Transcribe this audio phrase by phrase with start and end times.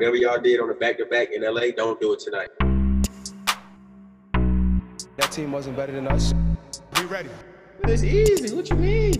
[0.00, 2.48] Whatever y'all did on the back to back in LA, don't do it tonight.
[5.18, 6.32] That team wasn't better than us.
[6.94, 7.28] Be ready.
[7.84, 8.56] It's easy.
[8.56, 9.12] What you mean?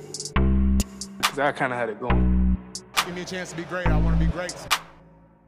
[1.19, 2.57] Because I kind of had it going.
[3.05, 3.89] Give me a chance to be great.
[3.89, 4.55] I want to be great.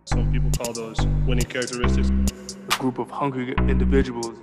[0.05, 2.11] Some people call those winning characteristics.
[2.71, 4.39] A group of hungry individuals.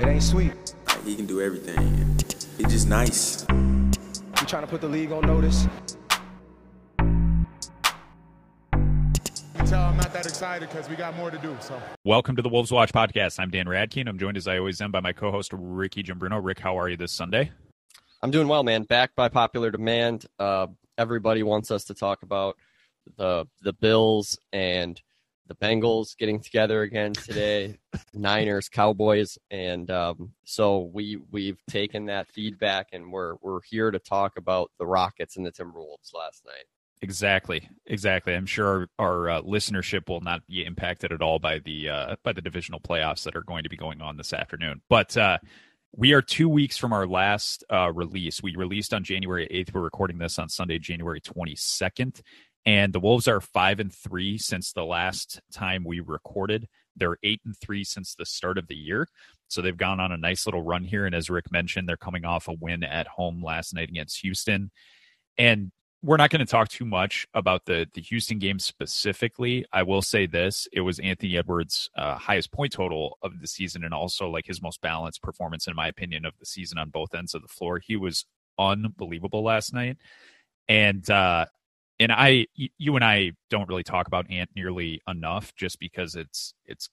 [0.00, 0.74] It ain't sweet.
[0.88, 2.18] Like, he can do everything.
[2.58, 3.46] He's just nice.
[3.48, 5.68] We trying to put the league on notice.
[9.72, 11.56] Tell I'm not that excited because we got more to do.
[11.60, 13.40] So Welcome to the Wolves Watch podcast.
[13.40, 14.06] I'm Dan Radke.
[14.06, 16.44] I'm joined as I always am by my co-host Rikki Gimbruno.
[16.44, 17.50] Rick, how are you this Sunday?
[18.20, 18.82] I'm doing well, man.
[18.82, 20.26] Backed by popular demand.
[20.38, 20.66] Uh,
[20.98, 22.58] everybody wants us to talk about
[23.16, 25.00] the the Bills and
[25.46, 27.78] the Bengals getting together again today,
[28.12, 33.98] Niners, Cowboys, and um, so we we've taken that feedback and we're we're here to
[33.98, 36.66] talk about the Rockets and the Timberwolves last night.
[37.02, 38.32] Exactly, exactly.
[38.32, 42.16] I'm sure our, our uh, listenership will not be impacted at all by the uh,
[42.22, 44.82] by the divisional playoffs that are going to be going on this afternoon.
[44.88, 45.38] But uh,
[45.96, 48.40] we are two weeks from our last uh, release.
[48.40, 49.74] We released on January 8th.
[49.74, 52.22] We're recording this on Sunday, January 22nd.
[52.64, 56.68] And the Wolves are five and three since the last time we recorded.
[56.94, 59.08] They're eight and three since the start of the year.
[59.48, 61.04] So they've gone on a nice little run here.
[61.04, 64.70] And as Rick mentioned, they're coming off a win at home last night against Houston.
[65.36, 69.64] And we're not going to talk too much about the the Houston game specifically.
[69.72, 73.84] I will say this: it was Anthony Edwards' uh, highest point total of the season,
[73.84, 77.14] and also like his most balanced performance, in my opinion, of the season on both
[77.14, 77.78] ends of the floor.
[77.78, 78.24] He was
[78.58, 79.96] unbelievable last night,
[80.68, 81.46] and uh,
[82.00, 86.54] and I, you and I don't really talk about Ant nearly enough, just because it's
[86.66, 86.90] it's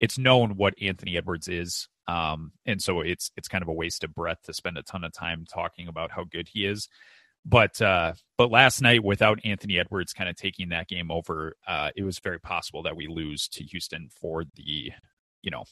[0.00, 4.04] it's known what Anthony Edwards is, um, and so it's it's kind of a waste
[4.04, 6.88] of breath to spend a ton of time talking about how good he is
[7.46, 11.90] but uh, but last night without Anthony Edwards kind of taking that game over, uh,
[11.94, 14.92] it was very possible that we lose to Houston for the,
[15.42, 15.64] you know,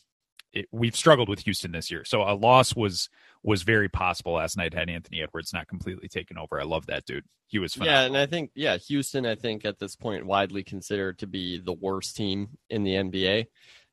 [0.52, 3.10] it, we've struggled with Houston this year, so a loss was
[3.42, 6.60] was very possible last night had Anthony Edwards not completely taken over.
[6.60, 8.00] I love that dude; he was phenomenal.
[8.00, 11.58] Yeah, and I think yeah, Houston, I think at this point widely considered to be
[11.58, 13.46] the worst team in the NBA.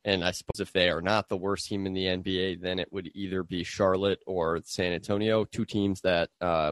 [0.03, 2.91] And I suppose if they are not the worst team in the NBA, then it
[2.91, 6.72] would either be Charlotte or San Antonio, two teams that uh,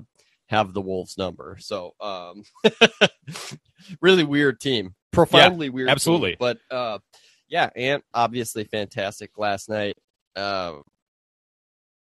[0.49, 1.57] have the Wolves number.
[1.59, 2.43] So, um,
[4.01, 5.89] really weird team, profoundly Yeah, weird.
[5.89, 6.31] absolutely.
[6.31, 6.37] team.
[6.39, 6.99] But uh,
[7.47, 9.95] yeah, Ant obviously fantastic last night.
[10.35, 10.77] Uh,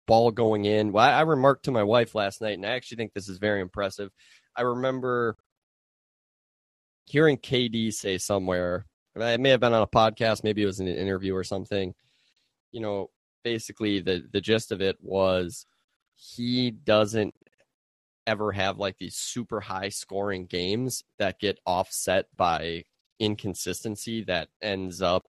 [0.07, 0.91] ball going in.
[0.91, 3.37] Well, I, I remarked to my wife last night, and I actually think this is
[3.37, 4.09] very impressive.
[4.55, 5.35] I remember
[7.05, 8.85] hearing KD say somewhere.
[9.15, 11.93] It may have been on a podcast, maybe it was in an interview or something.
[12.71, 13.09] You know,
[13.43, 15.65] basically the the gist of it was
[16.15, 17.33] he doesn't
[18.29, 22.83] ever have like these super high scoring games that get offset by
[23.19, 25.25] inconsistency that ends up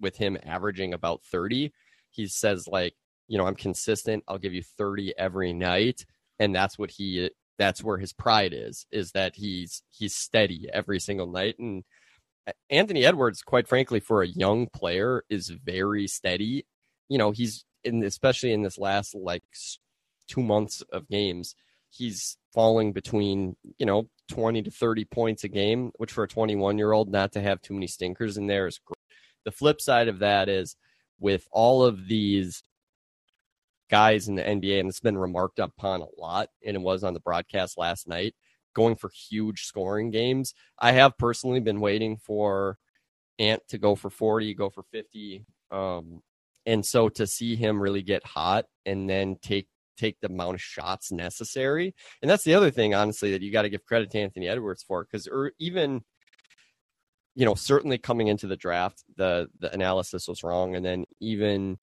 [0.00, 1.72] with him averaging about 30.
[2.10, 2.94] He says like,
[3.28, 4.24] you know, I'm consistent.
[4.28, 6.06] I'll give you 30 every night
[6.38, 10.98] and that's what he that's where his pride is is that he's he's steady every
[10.98, 11.84] single night and
[12.70, 16.66] Anthony Edwards quite frankly for a young player is very steady.
[17.08, 19.42] You know, he's in especially in this last like
[20.28, 21.54] 2 months of games
[21.92, 26.78] he's falling between you know 20 to 30 points a game which for a 21
[26.78, 28.96] year old not to have too many stinkers in there is great.
[29.44, 30.76] The flip side of that is
[31.20, 32.62] with all of these
[33.90, 37.12] guys in the nba and it's been remarked upon a lot and it was on
[37.12, 38.34] the broadcast last night
[38.74, 40.54] going for huge scoring games.
[40.78, 42.78] I have personally been waiting for
[43.38, 46.22] ant to go for 40 go for 50 um,
[46.64, 50.60] and so to see him really get hot and then take take the amount of
[50.60, 51.94] shots necessary.
[52.20, 54.82] And that's the other thing, honestly, that you got to give credit to Anthony Edwards
[54.82, 56.02] for, because er, even,
[57.34, 61.78] you know, certainly coming into the draft, the the analysis was wrong, and then even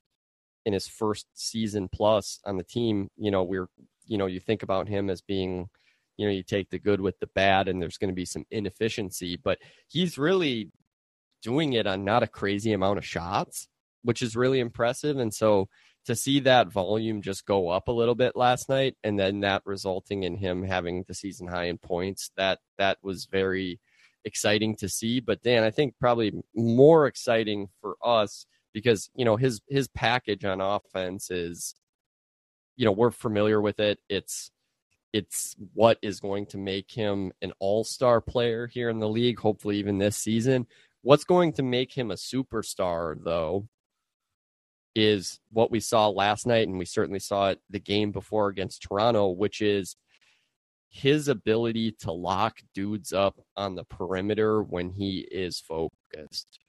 [0.66, 3.68] in his first season plus on the team, you know, we're,
[4.06, 5.70] you know, you think about him as being.
[6.18, 8.44] You know, you take the good with the bad, and there's going to be some
[8.52, 10.70] inefficiency, but he's really
[11.42, 13.70] doing it on not a crazy amount of shots,
[14.04, 15.18] which is really impressive.
[15.18, 15.70] And so,
[16.06, 19.62] to see that volume just go up a little bit last night and then that
[19.66, 23.80] resulting in him having the season high in points that that was very
[24.26, 25.20] exciting to see.
[25.20, 30.46] But Dan I think probably more exciting for us because you know his his package
[30.46, 31.76] on offense is
[32.76, 34.00] you know we're familiar with it.
[34.10, 34.52] It's
[35.12, 39.78] it's what is going to make him an all-star player here in the league hopefully
[39.78, 40.68] even this season.
[41.02, 43.68] What's going to make him a superstar though
[44.96, 48.84] is what we saw last night, and we certainly saw it the game before against
[48.84, 49.96] Toronto, which is
[50.90, 56.60] his ability to lock dudes up on the perimeter when he is focused.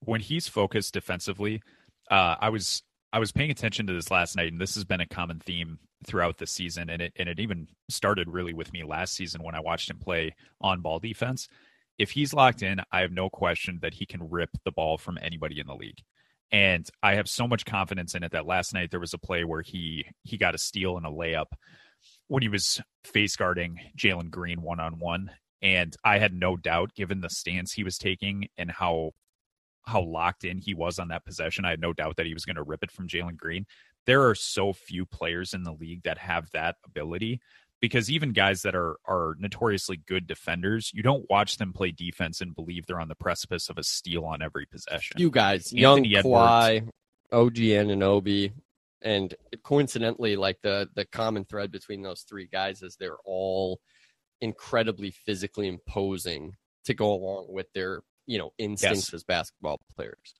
[0.00, 1.62] When he's focused defensively,
[2.10, 2.82] uh, I was
[3.12, 5.78] I was paying attention to this last night, and this has been a common theme
[6.04, 9.54] throughout the season, and it and it even started really with me last season when
[9.54, 11.48] I watched him play on ball defense.
[12.02, 15.20] If he's locked in, I have no question that he can rip the ball from
[15.22, 16.00] anybody in the league.
[16.50, 19.44] And I have so much confidence in it that last night there was a play
[19.44, 21.52] where he he got a steal and a layup
[22.26, 25.30] when he was face guarding Jalen Green one on one.
[25.62, 29.12] And I had no doubt, given the stance he was taking and how
[29.84, 32.44] how locked in he was on that possession, I had no doubt that he was
[32.44, 33.64] going to rip it from Jalen Green.
[34.06, 37.40] There are so few players in the league that have that ability
[37.82, 42.40] because even guys that are are notoriously good defenders, you don't watch them play defense
[42.40, 45.16] and believe they're on the precipice of a steal on every possession.
[45.18, 46.88] You guys, Anthony young Kawhi,
[47.32, 48.52] OG Anunoby,
[49.02, 53.80] and coincidentally, like the the common thread between those three guys is they're all
[54.40, 59.14] incredibly physically imposing to go along with their you know instincts Yes.
[59.14, 60.34] as basketball players.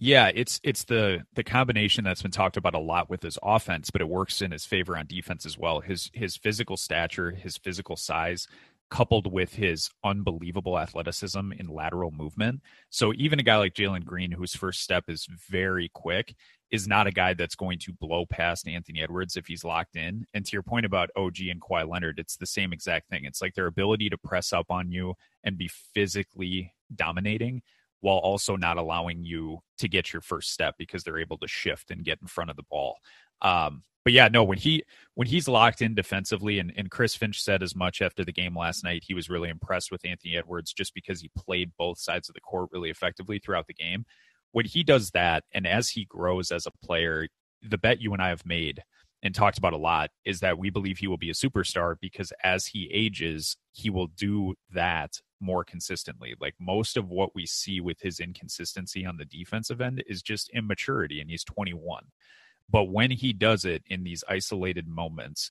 [0.00, 3.90] Yeah, it's it's the the combination that's been talked about a lot with his offense,
[3.90, 5.80] but it works in his favor on defense as well.
[5.80, 8.46] His his physical stature, his physical size,
[8.90, 12.60] coupled with his unbelievable athleticism in lateral movement.
[12.90, 16.36] So even a guy like Jalen Green, whose first step is very quick,
[16.70, 20.26] is not a guy that's going to blow past Anthony Edwards if he's locked in.
[20.32, 23.24] And to your point about OG and Kawhi Leonard, it's the same exact thing.
[23.24, 27.62] It's like their ability to press up on you and be physically dominating
[28.00, 31.90] while also not allowing you to get your first step because they're able to shift
[31.90, 32.96] and get in front of the ball.
[33.42, 34.84] Um, but yeah, no, when he
[35.14, 38.56] when he's locked in defensively, and, and Chris Finch said as much after the game
[38.56, 42.28] last night, he was really impressed with Anthony Edwards just because he played both sides
[42.28, 44.06] of the court really effectively throughout the game.
[44.52, 47.28] When he does that, and as he grows as a player,
[47.62, 48.82] the bet you and I have made
[49.22, 52.32] and talked about a lot is that we believe he will be a superstar because
[52.42, 56.34] as he ages, he will do that more consistently.
[56.40, 60.50] Like most of what we see with his inconsistency on the defensive end is just
[60.50, 62.04] immaturity, and he's 21.
[62.70, 65.50] But when he does it in these isolated moments,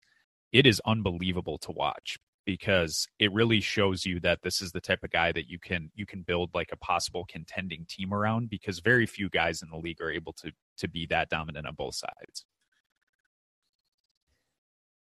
[0.52, 5.04] it is unbelievable to watch because it really shows you that this is the type
[5.04, 8.80] of guy that you can you can build like a possible contending team around because
[8.80, 11.96] very few guys in the league are able to to be that dominant on both
[11.96, 12.46] sides.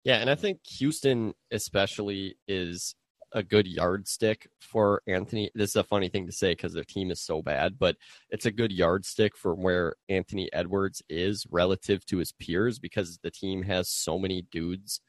[0.03, 2.95] Yeah, and I think Houston especially is
[3.31, 5.51] a good yardstick for Anthony.
[5.53, 7.97] This is a funny thing to say because their team is so bad, but
[8.29, 13.31] it's a good yardstick for where Anthony Edwards is relative to his peers because the
[13.31, 15.01] team has so many dudes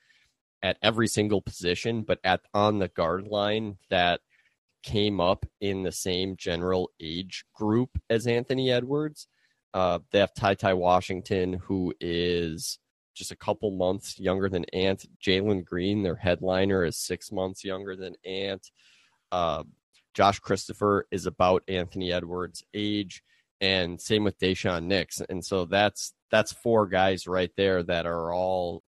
[0.63, 4.21] at every single position, but at on the guard line that
[4.83, 9.27] came up in the same general age group as Anthony Edwards.
[9.73, 12.79] Uh, they have Ty Ty Washington, who is
[13.21, 15.05] just a couple months younger than Ant.
[15.23, 18.71] Jalen Green, their headliner, is six months younger than Ant.
[19.31, 19.63] Uh,
[20.15, 23.23] Josh Christopher is about Anthony Edwards' age,
[23.61, 25.21] and same with Daishen Nix.
[25.29, 28.83] And so that's that's four guys right there that are all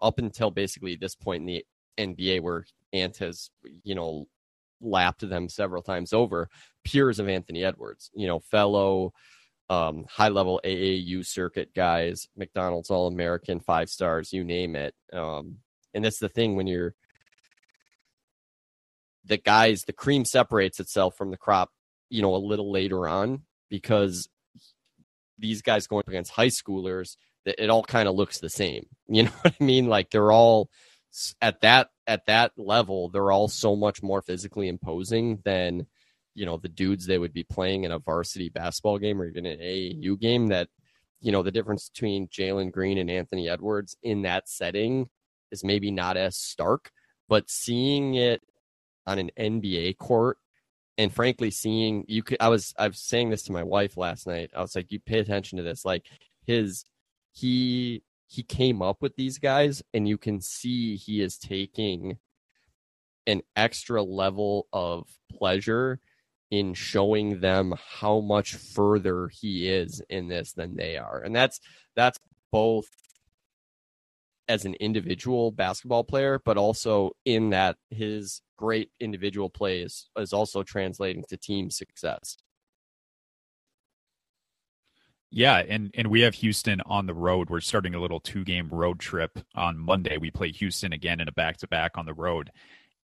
[0.00, 1.66] up until basically this point in the
[1.98, 3.50] NBA where Ant has,
[3.82, 4.28] you know,
[4.80, 6.48] lapped them several times over,
[6.84, 9.12] peers of Anthony Edwards, you know, fellow
[9.70, 14.94] um, high level AAU circuit guys, McDonald's All American, five stars, you name it.
[15.12, 15.58] Um,
[15.94, 16.94] and that's the thing when you're
[19.24, 21.70] the guys, the cream separates itself from the crop,
[22.10, 24.28] you know, a little later on because
[25.38, 27.16] these guys going against high schoolers,
[27.46, 28.86] it all kind of looks the same.
[29.06, 29.86] You know what I mean?
[29.86, 30.70] Like they're all
[31.42, 35.86] at that at that level, they're all so much more physically imposing than
[36.34, 39.46] you know the dudes they would be playing in a varsity basketball game or even
[39.46, 40.48] an AAU game.
[40.48, 40.68] That
[41.20, 45.08] you know the difference between Jalen Green and Anthony Edwards in that setting
[45.50, 46.90] is maybe not as stark,
[47.28, 48.42] but seeing it
[49.06, 50.38] on an NBA court
[50.96, 54.26] and frankly seeing you could I was I was saying this to my wife last
[54.26, 54.50] night.
[54.56, 55.84] I was like, you pay attention to this.
[55.84, 56.06] Like
[56.46, 56.84] his
[57.32, 62.18] he he came up with these guys and you can see he is taking
[63.26, 66.00] an extra level of pleasure
[66.54, 71.20] in showing them how much further he is in this than they are.
[71.20, 71.58] And that's
[71.96, 72.16] that's
[72.52, 72.86] both
[74.46, 80.32] as an individual basketball player, but also in that his great individual play is, is
[80.32, 82.36] also translating to team success.
[85.32, 87.50] Yeah, and and we have Houston on the road.
[87.50, 90.18] We're starting a little two game road trip on Monday.
[90.18, 92.52] We play Houston again in a back to back on the road.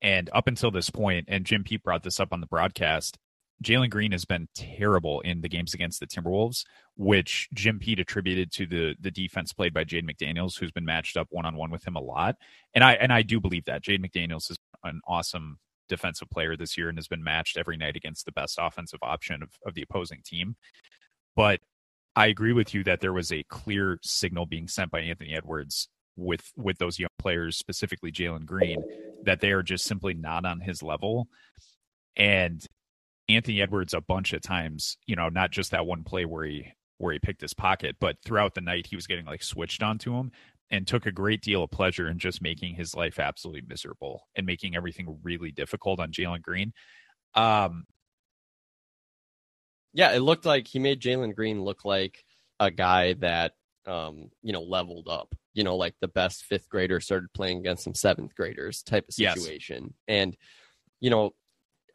[0.03, 3.19] And up until this point, and Jim Pete brought this up on the broadcast,
[3.63, 6.65] Jalen Green has been terrible in the games against the Timberwolves,
[6.97, 11.17] which Jim Pete attributed to the the defense played by Jaden McDaniels, who's been matched
[11.17, 12.37] up one on one with him a lot.
[12.75, 16.77] And I and I do believe that Jaden McDaniels is an awesome defensive player this
[16.77, 19.83] year and has been matched every night against the best offensive option of, of the
[19.83, 20.55] opposing team.
[21.35, 21.61] But
[22.15, 25.89] I agree with you that there was a clear signal being sent by Anthony Edwards
[26.17, 28.83] with with those young players, specifically Jalen Green,
[29.25, 31.29] that they are just simply not on his level.
[32.17, 32.65] And
[33.29, 36.73] Anthony Edwards a bunch of times, you know, not just that one play where he
[36.99, 40.15] where he picked his pocket, but throughout the night he was getting like switched onto
[40.15, 40.33] him
[40.71, 44.45] and took a great deal of pleasure in just making his life absolutely miserable and
[44.45, 46.73] making everything really difficult on Jalen Green.
[47.35, 47.85] Um,
[49.93, 52.25] yeah, it looked like he made Jalen Green look like
[52.59, 53.53] a guy that
[53.89, 55.35] um, you know, leveled up.
[55.55, 59.15] You know, like the best fifth grader started playing against some seventh graders type of
[59.15, 59.83] situation.
[59.85, 59.93] Yes.
[60.07, 60.37] And,
[61.01, 61.33] you know,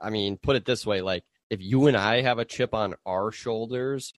[0.03, 2.95] I mean, put it this way, like if you and I have a chip on
[3.05, 4.13] our shoulders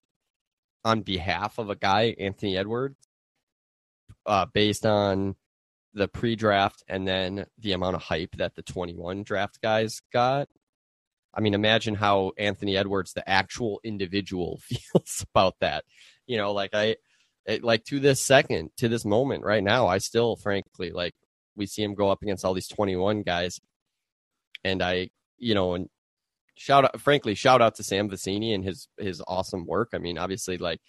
[0.84, 2.96] on behalf of a guy, Anthony Edwards,
[4.24, 5.36] uh, based on
[5.94, 10.48] the pre-draft and then the amount of hype that the 21 draft guys got.
[11.32, 15.84] I mean, imagine how Anthony Edwards, the actual individual, feels about that.
[16.26, 16.96] You know, like I,
[17.46, 21.14] it, like to this second, to this moment right now, I still, frankly, like
[21.54, 23.60] we see him go up against all these 21 guys,
[24.64, 25.88] and I, you know, and
[26.56, 29.90] shout out, frankly, shout out to Sam Vecenie and his his awesome work.
[29.94, 30.80] I mean, obviously, like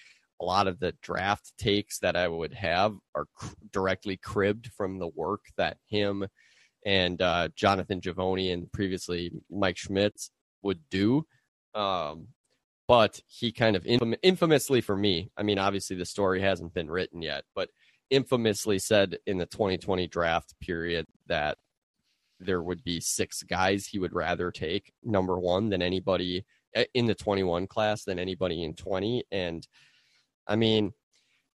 [0.41, 4.99] a lot of the draft takes that I would have are cr- directly cribbed from
[4.99, 6.27] the work that him
[6.85, 11.25] and uh, Jonathan Givony and previously Mike Schmitz would do.
[11.73, 12.27] Um,
[12.87, 16.89] but he kind of infam- infamously for me, I mean, obviously the story hasn't been
[16.89, 17.69] written yet, but
[18.09, 21.57] infamously said in the 2020 draft period that
[22.39, 27.05] there would be six guys he would rather take number one than anybody eh, in
[27.05, 29.67] the 21 class than anybody in 20 and
[30.47, 30.91] i mean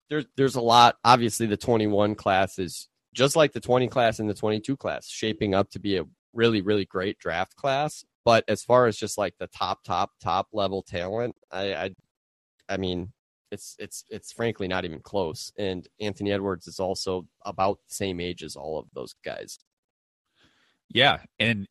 [0.10, 4.30] there's there's a lot obviously the 21 class is just like the 20 class and
[4.30, 8.64] the 22 class shaping up to be a really really great draft class but as
[8.64, 11.90] far as just like the top, top, top level talent, I, I,
[12.70, 13.12] I mean,
[13.52, 15.52] it's it's it's frankly not even close.
[15.58, 19.60] And Anthony Edwards is also about the same age as all of those guys.
[20.94, 21.68] Yeah, and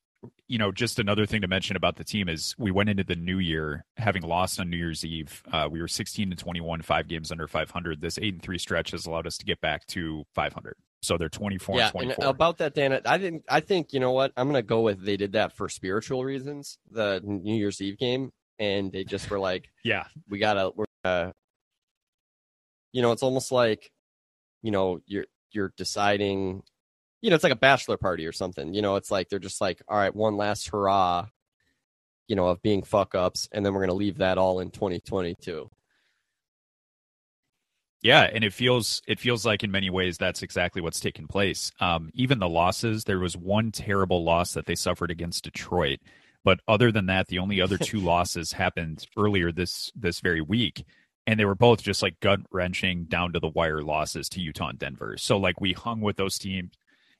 [0.48, 3.14] you know, just another thing to mention about the team is we went into the
[3.14, 5.42] new year having lost on New Year's Eve.
[5.50, 8.00] Uh, we were 16 and 21, five games under 500.
[8.00, 10.74] This eight and three stretch has allowed us to get back to 500.
[11.02, 12.24] So they're 24 yeah, and 24.
[12.24, 13.44] And about that, Dan, I didn't.
[13.48, 14.32] I think you know what?
[14.36, 16.78] I'm gonna go with they did that for spiritual reasons.
[16.90, 21.30] The New Year's Eve game, and they just were like, "Yeah, we gotta." We're, uh,
[22.92, 23.90] you know, it's almost like,
[24.62, 26.62] you know, you're you're deciding.
[27.22, 28.72] You know, it's like a bachelor party or something.
[28.72, 31.26] You know, it's like they're just like, all right, one last hurrah.
[32.28, 35.68] You know, of being fuck ups, and then we're gonna leave that all in 2022.
[38.02, 41.70] Yeah, and it feels it feels like in many ways that's exactly what's taken place.
[41.80, 45.98] Um, even the losses, there was one terrible loss that they suffered against Detroit,
[46.42, 50.84] but other than that, the only other two losses happened earlier this this very week,
[51.26, 54.68] and they were both just like gut wrenching, down to the wire losses to Utah
[54.68, 55.16] and Denver.
[55.18, 56.72] So like we hung with those teams.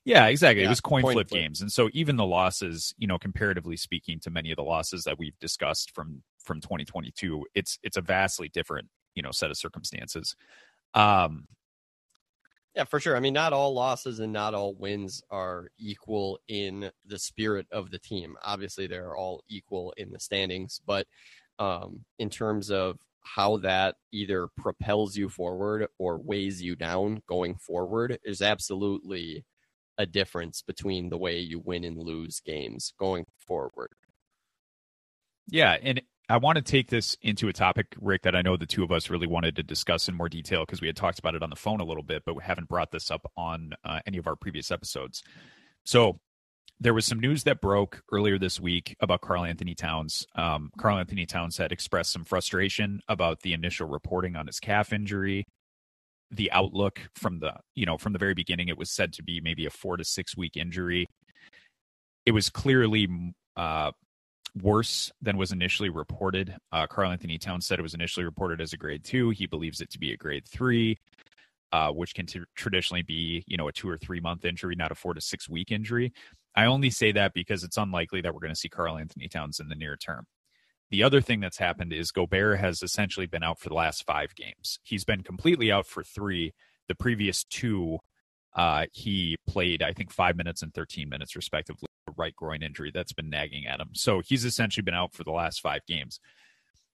[0.05, 0.63] Yeah, exactly.
[0.63, 3.77] Yeah, it was coin, flip, flip games, and so even the losses, you know, comparatively
[3.77, 8.01] speaking to many of the losses that we've discussed from from 2022, it's it's a
[8.01, 10.35] vastly different you know set of circumstances.
[10.95, 11.49] Um,
[12.75, 13.17] yeah, for sure.
[13.17, 17.91] I mean, not all losses and not all wins are equal in the spirit of
[17.91, 18.37] the team.
[18.43, 21.07] Obviously, they're all equal in the standings, but
[21.59, 27.57] um, in terms of how that either propels you forward or weighs you down going
[27.57, 29.45] forward, is absolutely
[30.01, 33.91] a difference between the way you win and lose games going forward.
[35.47, 38.65] Yeah, and I want to take this into a topic, Rick, that I know the
[38.65, 41.35] two of us really wanted to discuss in more detail because we had talked about
[41.35, 44.01] it on the phone a little bit, but we haven't brought this up on uh,
[44.07, 45.23] any of our previous episodes.
[45.85, 46.19] So
[46.79, 50.27] there was some news that broke earlier this week about Karl-Anthony Towns.
[50.35, 55.47] Um, Karl-Anthony Towns had expressed some frustration about the initial reporting on his calf injury.
[56.31, 59.41] The outlook from the you know from the very beginning, it was said to be
[59.41, 61.07] maybe a four to six week injury.
[62.27, 63.09] It was clearly
[63.57, 63.93] uh,
[64.61, 66.57] worse than was initially reported.
[66.73, 69.31] Uh, Karl-Anthony Towns said it was initially reported as a grade two.
[69.31, 70.99] He believes it to be a grade three,
[71.73, 74.93] uh, which can t- traditionally be, you know, a two or three month injury, not
[74.93, 76.13] a four to six week injury.
[76.55, 79.69] I only say that because it's unlikely that we're going to see Karl-Anthony Towns in
[79.69, 80.27] the near term.
[80.91, 84.35] The other thing that's happened is Gobert has essentially been out for the last five
[84.35, 84.81] games.
[84.83, 86.53] He's been completely out for three.
[86.89, 87.99] The previous two
[88.55, 92.91] Uh, he played, I think, five minutes and 13 minutes, respectively, a right groin injury
[92.93, 93.91] that's been nagging at him.
[93.95, 96.19] So he's essentially been out for the last five games.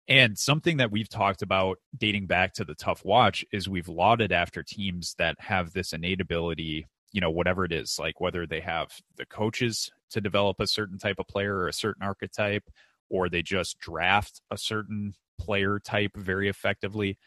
[0.07, 4.31] And something that we've talked about dating back to the tough watch is we've lauded
[4.31, 8.59] after teams that have this innate ability, you know, whatever it is, like whether they
[8.61, 12.63] have the coaches to develop a certain type of player or a certain archetype,
[13.13, 17.17] or they just draft a certain player type very effectively.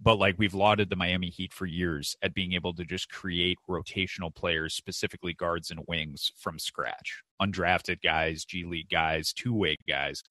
[0.00, 3.58] But like we've lauded the Miami Heat for years at being able to just create
[3.68, 9.76] rotational players, specifically guards and wings from scratch, undrafted guys, G League guys, two way
[9.86, 10.22] guys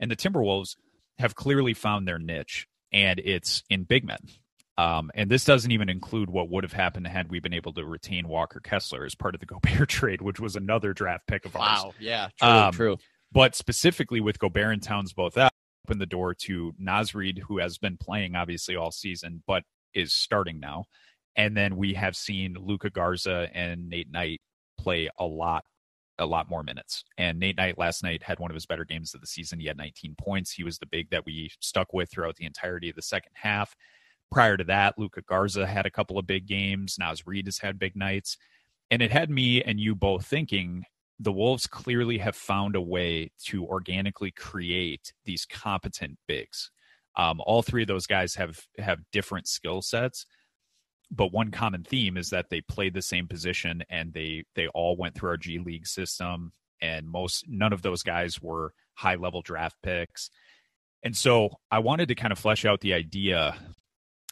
[0.00, 0.76] and the Timberwolves
[1.18, 4.18] have clearly found their niche, and it's in big men.
[4.76, 7.84] Um, and this doesn't even include what would have happened had we been able to
[7.84, 11.54] retain Walker Kessler as part of the Gobert trade, which was another draft pick of
[11.54, 11.84] ours.
[11.84, 12.98] Wow, yeah, true, Um, true.
[13.34, 15.50] But specifically with Gobert and Towns both out,
[15.88, 20.58] the door to Naz Reid, who has been playing obviously all season, but is starting
[20.60, 20.84] now.
[21.36, 24.40] And then we have seen Luka Garza and Nate Knight
[24.78, 25.64] play a lot,
[26.18, 27.04] a lot more minutes.
[27.18, 29.58] And Nate Knight last night had one of his better games of the season.
[29.58, 30.52] He had 19 points.
[30.52, 33.74] He was the big that we stuck with throughout the entirety of the second half.
[34.30, 36.96] Prior to that, Luka Garza had a couple of big games.
[36.98, 38.36] Naz Reid has had big nights.
[38.90, 40.84] And it had me and you both thinking
[41.18, 46.70] the Wolves clearly have found a way to organically create these competent bigs.
[47.16, 50.26] Um, all three of those guys have have different skill sets,
[51.10, 54.96] but one common theme is that they played the same position and they they all
[54.96, 56.52] went through our G League system.
[56.82, 60.30] And most none of those guys were high level draft picks.
[61.02, 63.56] And so I wanted to kind of flesh out the idea.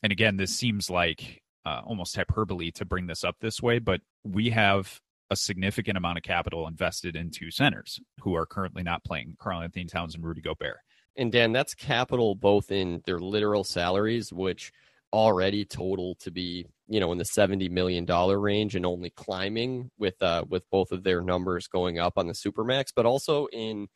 [0.03, 4.01] And again, this seems like uh, almost hyperbole to bring this up this way, but
[4.25, 5.01] we have
[5.33, 10.15] a significant amount of capital invested into centers who are currently not playing Karl-Anthony Towns
[10.15, 10.79] and Rudy Gobert.
[11.17, 14.73] And Dan, that's capital both in their literal salaries, which
[15.13, 19.91] already total to be, you know, in the seventy million dollar range and only climbing
[19.99, 23.89] with uh with both of their numbers going up on the supermax, but also in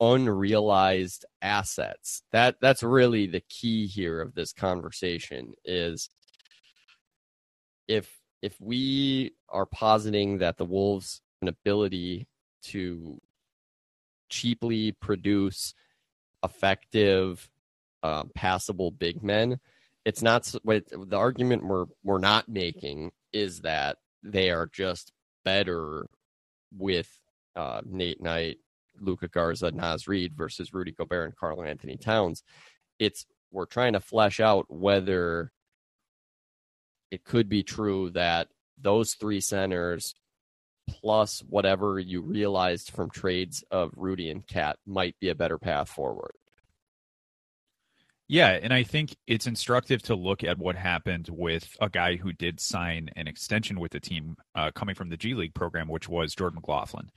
[0.00, 2.22] unrealized assets.
[2.32, 6.10] That that's really the key here of this conversation is
[7.88, 12.26] if if we are positing that the Wolves an ability
[12.64, 13.20] to
[14.28, 15.74] cheaply produce
[16.44, 17.48] effective,
[18.02, 19.58] uh, passable big men,
[20.04, 25.12] it's not what the argument we're we're not making is that they are just
[25.44, 26.06] better
[26.76, 27.08] with
[27.56, 28.58] uh, Nate Knight,
[29.00, 32.42] Luka Garza, Naz Reid versus Rudy Gobert and Karl-Anthony Towns.
[32.98, 35.52] It's we're trying to flesh out whether
[37.10, 38.48] it could be true that
[38.80, 40.14] those three centers
[40.88, 45.88] plus whatever you realized from trades of Rudy and KAT might be a better path
[45.88, 46.32] forward.
[48.30, 52.32] Yeah, and I think it's instructive to look at what happened with a guy who
[52.34, 56.10] did sign an extension with the team uh, coming from the G League program, which
[56.10, 57.08] was Jordan McLaughlin.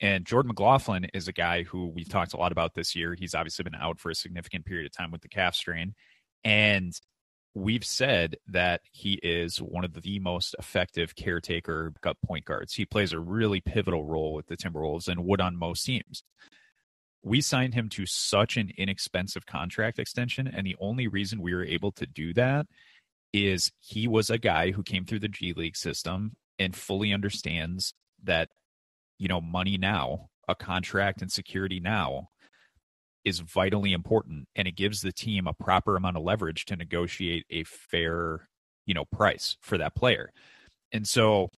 [0.00, 3.16] And Jordan McLaughlin is a guy who we've talked a lot about this year.
[3.18, 5.94] He's obviously been out for a significant period of time with the calf strain.
[6.44, 6.92] And
[7.54, 11.92] we've said that he is one of the most effective caretaker
[12.24, 12.74] point guards.
[12.74, 16.22] He plays a really pivotal role with the Timberwolves and would on most teams.
[17.22, 20.48] We signed him to such an inexpensive contract extension.
[20.48, 22.66] And the only reason we were able to do that
[23.32, 27.94] is he was a guy who came through the G League system and fully understands
[28.24, 28.48] that,
[29.18, 32.28] you know, money now, a contract and security now
[33.24, 37.46] is vitally important and it gives the team a proper amount of leverage to negotiate
[37.50, 38.48] a fair,
[38.86, 40.32] you know, price for that player.
[40.92, 41.50] And so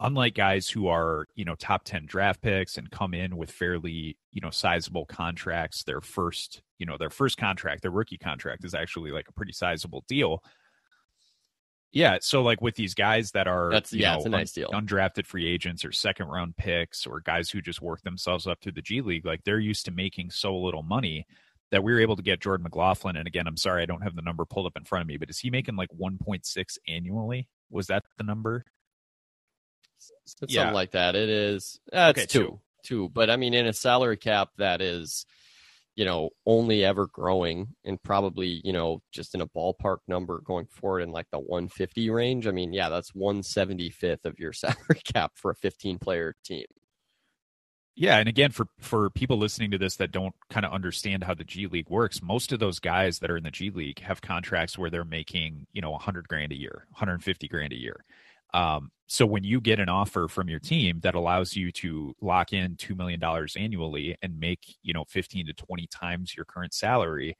[0.00, 4.16] unlike guys who are, you know, top 10 draft picks and come in with fairly,
[4.32, 8.74] you know, sizable contracts, their first, you know, their first contract, their rookie contract is
[8.74, 10.42] actually like a pretty sizable deal.
[11.92, 14.52] Yeah, so like with these guys that are That's- you yeah, know, it's a nice
[14.52, 14.70] deal.
[14.70, 18.72] undrafted free agents or second round picks or guys who just work themselves up through
[18.72, 21.26] the G League, like they're used to making so little money
[21.70, 23.16] that we were able to get Jordan McLaughlin.
[23.16, 25.16] And again, I'm sorry I don't have the number pulled up in front of me,
[25.18, 27.48] but is he making like 1.6 annually?
[27.70, 28.64] Was that the number?
[30.24, 30.62] It's Yeah.
[30.62, 31.14] something like that.
[31.14, 31.78] It is.
[31.92, 32.60] Uh, it's Okay, two, two.
[32.84, 33.08] two.
[33.10, 35.26] But I mean, in a salary cap that is,
[35.94, 40.66] you know, only ever growing and probably, you know, just in a ballpark number going
[40.66, 42.46] forward in like the 150 range.
[42.46, 46.64] I mean, yeah, that's 175th of your salary cap for a 15 player team.
[47.94, 51.34] Yeah, and again, for for people listening to this that don't kind of understand how
[51.34, 54.22] the G League works, most of those guys that are in the G League have
[54.22, 58.02] contracts where they're making you know 100 grand a year, 150 grand a year.
[58.54, 62.52] Um, so when you get an offer from your team that allows you to lock
[62.52, 66.72] in two million dollars annually and make you know 15 to 20 times your current
[66.72, 67.36] salary,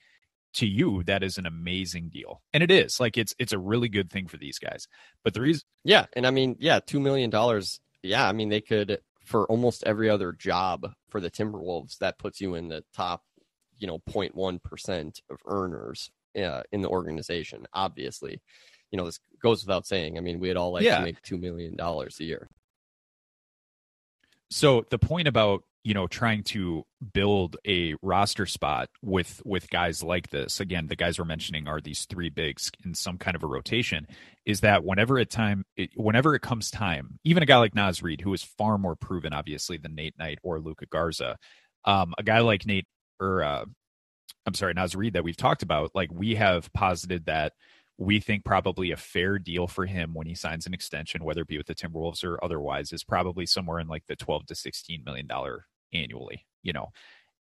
[0.54, 2.42] to you that is an amazing deal.
[2.52, 3.00] And it is.
[3.00, 4.86] Like it's it's a really good thing for these guys.
[5.24, 7.80] But the reason Yeah, and I mean, yeah, 2 million dollars.
[8.02, 12.40] Yeah, I mean they could for almost every other job for the Timberwolves that puts
[12.40, 13.22] you in the top,
[13.78, 18.40] you know, 0.1% of earners uh, in the organization, obviously.
[18.92, 20.16] You know, this goes without saying.
[20.16, 20.98] I mean, we'd all like Yeah.
[20.98, 22.48] to make 2 million dollars a year.
[24.50, 30.00] So the point about you know trying to build a roster spot with with guys
[30.02, 33.42] like this again the guys we're mentioning are these three bigs in some kind of
[33.42, 34.06] a rotation
[34.46, 38.00] is that whenever it time it, whenever it comes time even a guy like Naz
[38.00, 41.36] Reid who is far more proven obviously than Nate Knight or Luka Garza
[41.84, 42.86] um, a guy like Nate
[43.18, 43.64] or uh,
[44.46, 47.54] I'm sorry Naz Reid that we've talked about like we have posited that
[48.02, 51.48] we think probably a fair deal for him when he signs an extension, whether it
[51.48, 55.02] be with the Timberwolves or otherwise, is probably somewhere in like the 12 to 16
[55.04, 56.88] million dollar annually, you know.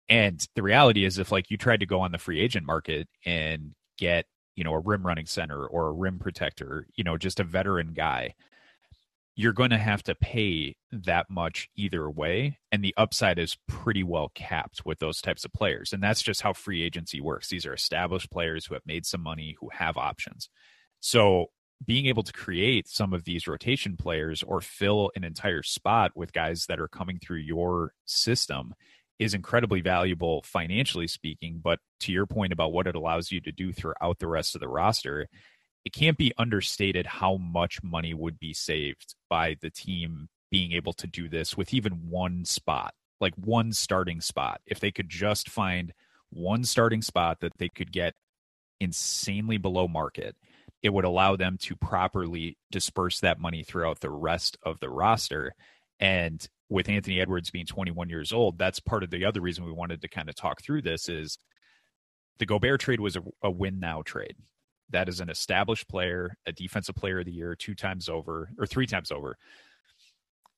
[0.08, 3.08] And the reality is if like you tried to go on the free agent market
[3.26, 7.40] and get, you know, a rim running center or a rim protector, you know, just
[7.40, 8.36] a veteran guy,
[9.36, 14.04] you're going to have to pay that much either way and the upside is pretty
[14.04, 17.50] well capped with those types of players and that's just how free agency works.
[17.50, 20.50] These are established players who have made some money who have options.
[21.00, 21.48] So
[21.86, 26.34] being able to create some of these rotation players or fill an entire spot with
[26.34, 28.74] guys that are coming through your system
[29.18, 33.52] is incredibly valuable financially speaking but to your point about what it allows you to
[33.52, 35.28] do throughout the rest of the roster
[35.86, 40.94] it can't be understated how much money would be saved by the team being able
[40.94, 44.62] to do this with even one spot, like one starting spot.
[44.66, 45.94] If they could just find
[46.30, 48.14] one starting spot that they could get
[48.80, 50.36] insanely below market,
[50.84, 55.54] it would allow them to properly disperse that money throughout the rest of the roster.
[56.00, 59.72] And with Anthony Edwards being 21 years old, that's part of the other reason we
[59.72, 61.38] wanted to kind of talk through this is
[62.40, 64.36] the Gobert trade was a, a win now trade
[64.92, 68.66] that is an established player, a defensive player of the year two times over or
[68.66, 69.38] three times over.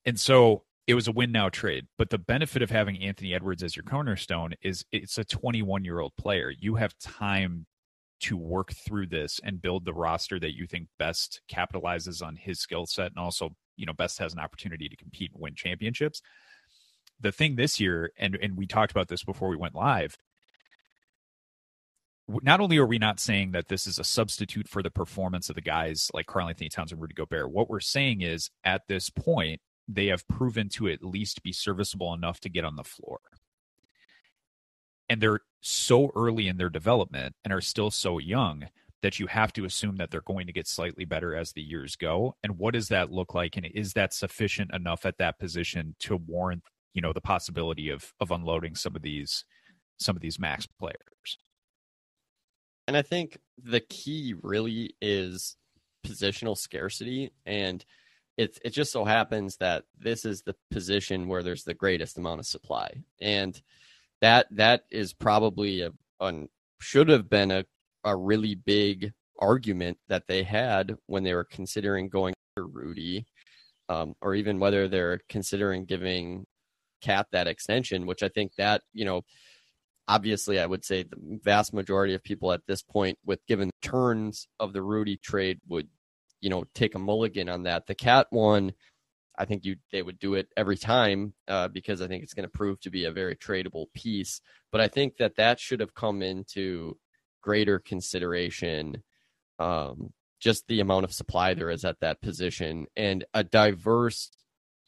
[0.04, 1.86] And so it was a win now trade.
[1.96, 6.00] But the benefit of having Anthony Edwards as your cornerstone is it's a 21 year
[6.00, 6.52] old player.
[6.58, 7.66] You have time
[8.20, 12.60] to work through this and build the roster that you think best capitalizes on his
[12.60, 16.22] skill set and also, you know, best has an opportunity to compete and win championships.
[17.20, 20.16] The thing this year, and and we talked about this before we went live,
[22.28, 25.54] not only are we not saying that this is a substitute for the performance of
[25.54, 29.60] the guys like Karl-Anthony Towns and Rudy Gobert, what we're saying is at this point,
[29.86, 33.18] they have proven to at least be serviceable enough to get on the floor.
[35.08, 38.68] And they're so early in their development and are still so young
[39.02, 41.94] that you have to assume that they're going to get slightly better as the years
[41.94, 42.34] go.
[42.42, 43.58] And what does that look like?
[43.58, 46.62] And is that sufficient enough at that position to warrant,
[46.94, 49.44] you know, the possibility of of unloading some of these
[49.98, 51.38] some of these max players?
[52.86, 55.56] And I think the key really is
[56.06, 57.32] positional scarcity.
[57.46, 57.84] And
[58.36, 62.40] it, it just so happens that this is the position where there's the greatest amount
[62.40, 62.90] of supply.
[63.20, 63.60] And
[64.20, 66.48] that that is probably a an,
[66.80, 67.64] should have been a,
[68.04, 73.26] a really big argument that they had when they were considering going for Rudy,
[73.88, 76.46] um, or even whether they're considering giving
[77.02, 79.22] KAT that extension, which I think that, you know,
[80.08, 84.48] obviously I would say the vast majority of people at this point, with given turns
[84.60, 85.88] of the Rudy trade, would
[86.40, 87.86] you know take a mulligan on that.
[87.86, 88.72] The KAT one,
[89.36, 92.48] I think you they would do it every time uh, because I think it's going
[92.48, 94.40] to prove to be a very tradable piece.
[94.70, 96.98] But I think that that should have come into
[97.42, 99.02] greater consideration.
[99.58, 104.30] Um, just the amount of supply there is at that position and a diverse,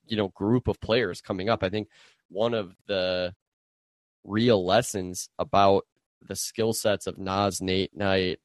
[0.05, 1.63] you know, group of players coming up.
[1.63, 1.89] I think
[2.29, 3.35] one of the
[4.27, 5.85] real lessons about
[6.23, 8.39] the skill sets of Naz, Nate Knight,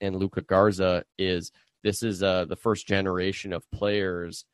[0.00, 4.44] and Luka Garza is this is uh, the first generation of players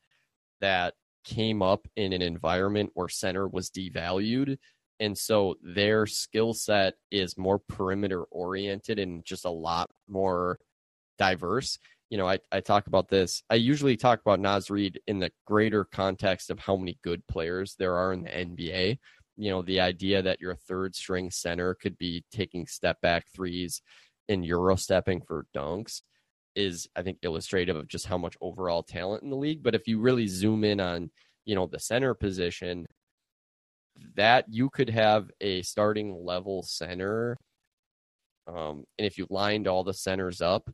[0.61, 0.93] that
[1.23, 4.57] came up in an environment where center was devalued.
[4.99, 10.59] And so their skill set is more perimeter oriented and just a lot more
[11.17, 11.79] diverse.
[12.09, 13.43] You know, I, I talk about this.
[13.49, 17.75] I usually talk about Naz Reid in the greater context of how many good players
[17.77, 18.99] there are in the NBA
[19.37, 23.81] you know the idea that your third string center could be taking step back threes
[24.29, 26.01] and euro stepping for dunks
[26.55, 29.87] is i think illustrative of just how much overall talent in the league but if
[29.87, 31.09] you really zoom in on
[31.45, 32.85] you know the center position
[34.15, 37.37] that you could have a starting level center
[38.47, 40.69] um, and if you lined all the centers up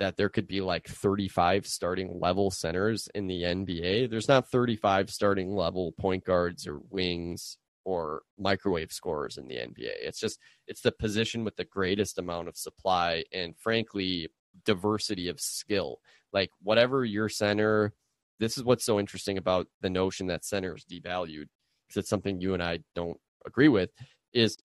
[0.00, 4.08] that there could be like 35 starting level centers in the NBA.
[4.10, 7.58] There's not 35 starting level point guards or wings
[7.90, 9.90] or microwave scorers in the NBA.
[10.00, 14.28] It's just it's the position with the greatest amount of supply and frankly
[14.64, 15.98] diversity of skill.
[16.32, 17.92] Like whatever your center,
[18.38, 21.48] this is what's so interesting about the notion that center is devalued
[21.88, 23.90] because it's something you and I don't agree with
[24.32, 24.56] is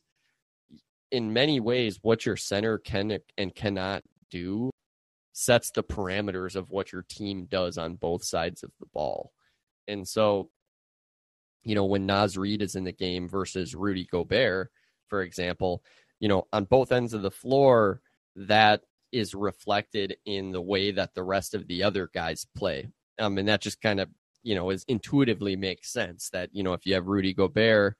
[1.11, 4.69] in many ways what your center can and cannot do
[5.33, 9.31] sets the parameters of what your team does on both sides of the ball.
[9.87, 10.49] And so,
[11.65, 14.71] you know, when Naz Reid is in the game versus Rudy Gobert,
[15.09, 15.83] for example,
[16.19, 18.01] you know, on both ends of the floor,
[18.35, 22.89] that is reflected in the way that the rest of the other guys play.
[23.19, 24.09] Um, and that just kind of,
[24.43, 27.95] you know, is intuitively makes sense that, you know, if you have Rudy Gobert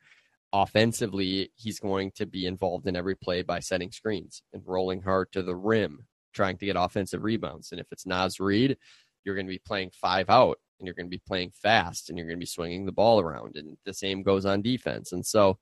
[0.53, 5.31] offensively, he's going to be involved in every play by setting screens and rolling hard
[5.31, 7.71] to the rim, trying to get offensive rebounds.
[7.71, 8.77] And if it's Naz Reid,
[9.23, 12.17] you're going to be playing five out and you're going to be playing fast and
[12.17, 13.55] you're going to be swinging the ball around.
[13.55, 15.11] And the same goes on defense.
[15.11, 15.57] And so,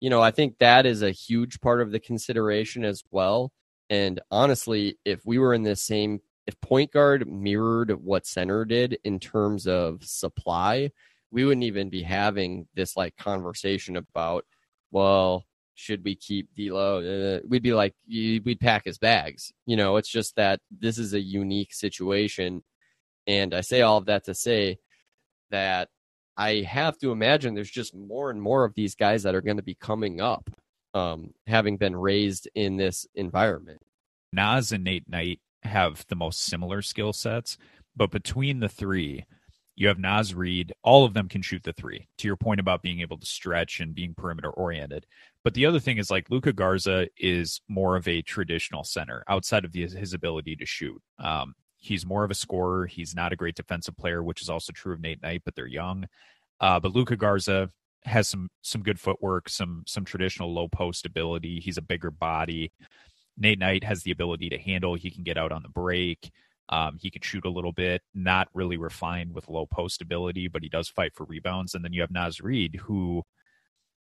[0.00, 3.52] you know, I think that is a huge part of the consideration as well.
[3.90, 8.98] And honestly, if we were in the same, if point guard mirrored what center did
[9.04, 10.90] in terms of supply,
[11.30, 14.44] we wouldn't even be having this like conversation about,
[14.90, 16.98] well, should we keep D'Lo?
[17.36, 19.52] Uh, we'd be like, we'd pack his bags.
[19.66, 22.64] You know, it's just that this is a unique situation.
[23.28, 24.78] And I say all of that to say
[25.50, 25.90] that
[26.36, 29.58] I have to imagine there's just more and more of these guys that are going
[29.58, 30.48] to be coming up,
[30.94, 33.80] um, having been raised in this environment.
[34.32, 37.58] Naz and Nate Knight have the most similar skill sets,
[37.94, 39.24] but between the three,
[39.76, 40.72] you have Naz Reid.
[40.82, 42.08] All of them can shoot the three.
[42.18, 45.06] To your point about being able to stretch and being perimeter oriented.
[45.44, 49.64] But the other thing is like Luka Garza is more of a traditional center outside
[49.64, 51.00] of the, his ability to shoot.
[51.18, 52.86] Um, he's more of a scorer.
[52.86, 55.66] He's not a great defensive player, which is also true of Nate Knight, but they're
[55.66, 56.06] young.
[56.60, 57.70] Uh, but Luka Garza
[58.04, 61.60] has some some good footwork, some some traditional low post ability.
[61.60, 62.72] He's a bigger body.
[63.36, 64.94] Nate Knight has the ability to handle.
[64.94, 66.30] He can get out on the break.
[66.70, 70.62] Um, he can shoot a little bit, not really refined with low post ability, but
[70.62, 71.74] he does fight for rebounds.
[71.74, 73.22] And then you have Naz Reid, who,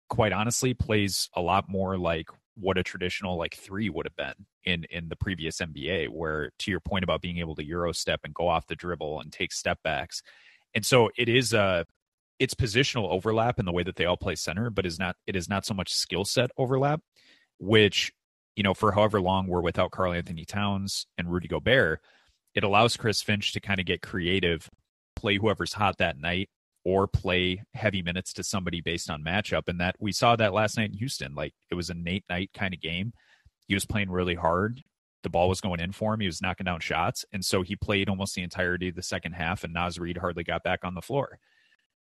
[0.10, 4.46] quite honestly, plays a lot more like what a traditional like three would have been
[4.64, 6.10] in in the previous NBA.
[6.10, 9.22] Where to your point about being able to euro step and go off the dribble
[9.22, 10.22] and take step backs,
[10.74, 11.86] and so it is a
[12.40, 15.36] it's positional overlap in the way that they all play center, but is not it
[15.36, 17.02] is not so much skill set overlap,
[17.60, 18.12] which
[18.56, 22.02] you know for however long we're without Karl Anthony Towns and Rudy Gobert
[22.56, 24.70] it allows Chris Finch to kind of get creative,
[25.16, 26.50] play whoever's hot that night,
[26.90, 29.68] or play heavy minutes to somebody based on matchup.
[29.68, 31.36] And that we saw that last night in Houston.
[31.36, 33.14] Like it was a Nate Knight kind of game.
[33.68, 34.82] He was playing really hard.
[35.22, 36.20] The ball was going in for him.
[36.20, 37.26] He was knocking down shots.
[37.32, 40.44] And so he played almost the entirety of the second half, and Naz Reid hardly
[40.44, 41.38] got back on the floor.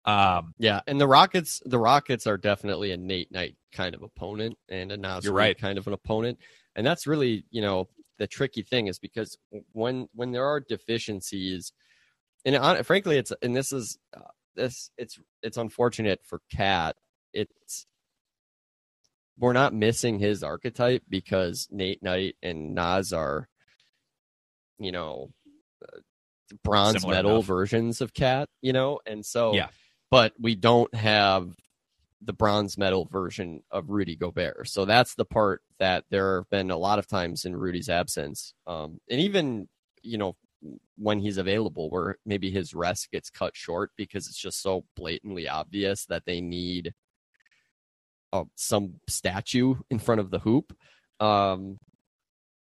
[0.04, 4.58] Um, yeah, and the Rockets, the Rockets are definitely a Nate Knight kind of opponent
[4.68, 5.58] and a Naz Reid right.
[5.58, 6.40] kind of an opponent,
[6.76, 9.38] and that's really you know the tricky thing is because
[9.72, 11.72] when when there are deficiencies,
[12.44, 14.20] and on, frankly, it's and this is uh,
[14.56, 16.96] this it's it's unfortunate for KAT.
[17.34, 17.86] It's
[19.38, 23.50] we're not missing his archetype because Nate Knight and Naz are,
[24.78, 25.32] you know,
[25.84, 26.00] uh,
[26.64, 27.46] bronze Similar medal enough.
[27.46, 29.70] versions of KAT, you know, and so yeah,
[30.12, 31.56] but we don't have
[32.26, 34.68] the bronze medal version of Rudy Gobert.
[34.70, 38.54] So that's the part that there have been a lot of times in Rudy's absence.
[38.66, 39.68] Um, and even,
[40.02, 40.36] you know,
[40.98, 45.48] when he's available, where maybe his rest gets cut short because it's just so blatantly
[45.48, 46.94] obvious that they need
[48.32, 50.76] uh, some statue in front of the hoop.
[51.20, 51.80] Um,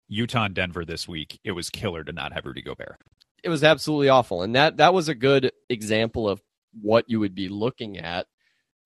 [0.07, 2.97] Utah and Denver this week, it was killer to not have Rudy Gobert.
[3.43, 4.41] It was absolutely awful.
[4.41, 6.41] And that, that was a good example of
[6.81, 8.27] what you would be looking at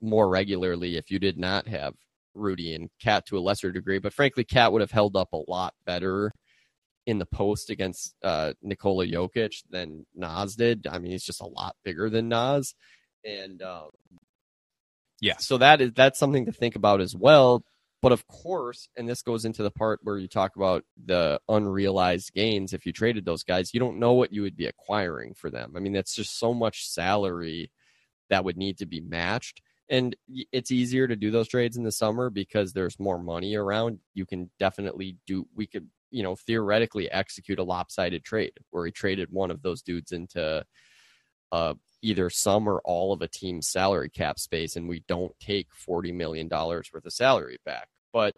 [0.02, 1.94] more regularly if you did not have
[2.36, 4.00] Rudy and KAT to a lesser degree.
[4.00, 6.32] But frankly, KAT would have held up a lot better
[7.06, 10.88] in the post against uh, Nikola Jokic than Naz did.
[10.88, 12.76] I mean, he's just a lot bigger than Naz,
[13.26, 13.90] and um,
[15.22, 17.64] yeah, so that is that's something to think about as well.
[18.02, 22.34] But of course, and this goes into the part where you talk about the unrealized
[22.34, 22.74] gains.
[22.74, 25.74] If you traded those guys, you don't know what you would be acquiring for them.
[25.76, 27.72] I mean, that's just so much salary
[28.30, 30.16] that would need to be matched and
[30.52, 34.00] it's easier to do those trades in the summer because there's more money around.
[34.14, 35.48] You can definitely do.
[35.56, 39.82] We could, you know, theoretically execute a lopsided trade where he traded one of those
[39.82, 40.64] dudes into
[41.52, 45.68] uh, either some or all of a team's salary cap space, and we don't take
[45.74, 47.88] forty million dollars worth of salary back.
[48.14, 48.36] But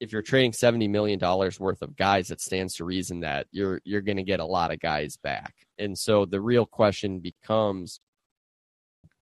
[0.00, 3.80] if you're trading seventy million dollars worth of guys, it stands to reason that you're
[3.84, 5.54] you're going to get a lot of guys back.
[5.78, 8.00] And so the real question becomes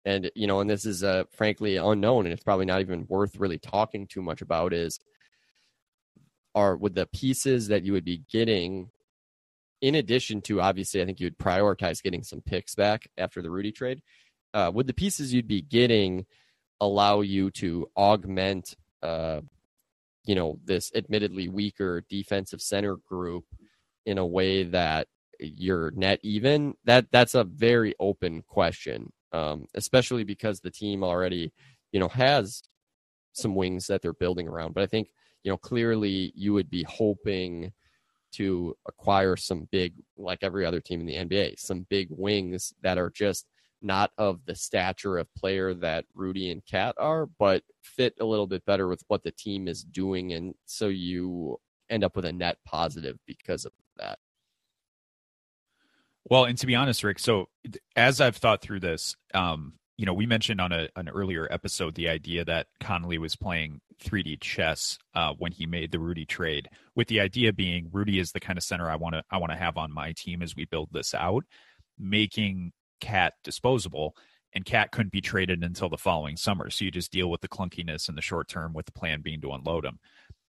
[0.06, 3.36] And you know, and this is uh, frankly unknown, and it's probably not even worth
[3.36, 4.74] really talking too much about.
[4.74, 4.98] Is
[6.54, 8.90] are with the pieces that you would be getting
[9.80, 13.50] in addition to obviously i think you would prioritize getting some picks back after the
[13.50, 14.00] rudy trade
[14.54, 16.24] uh, would the pieces you'd be getting
[16.80, 19.40] allow you to augment uh,
[20.24, 23.44] you know this admittedly weaker defensive center group
[24.06, 25.08] in a way that
[25.40, 26.74] you're net even?
[26.84, 31.52] That that's a very open question um, especially because the team already
[31.92, 32.62] you know has
[33.32, 34.74] some wings that they're building around.
[34.74, 35.08] But i think
[35.44, 37.72] you know, clearly you would be hoping
[38.32, 42.98] to acquire some big, like every other team in the NBA, some big wings that
[42.98, 43.46] are just
[43.80, 48.46] not of the stature of player that Rudy and KAT are, but fit a little
[48.46, 50.32] bit better with what the team is doing.
[50.32, 54.18] And so you end up with a net positive because of that.
[56.24, 57.50] Well, and to be honest, Rick, so
[57.94, 61.94] as I've thought through this, um, you know, we mentioned on a, an earlier episode
[61.94, 66.68] the idea that Connelly was playing 3D chess uh, when he made the Rudy trade,
[66.94, 69.52] with the idea being Rudy is the kind of center I want to I want
[69.52, 71.44] to have on my team as we build this out,
[71.98, 74.16] making KAT disposable,
[74.52, 76.70] and KAT couldn't be traded until the following summer.
[76.70, 79.40] So you just deal with the clunkiness in the short term, with the plan being
[79.42, 80.00] to unload him.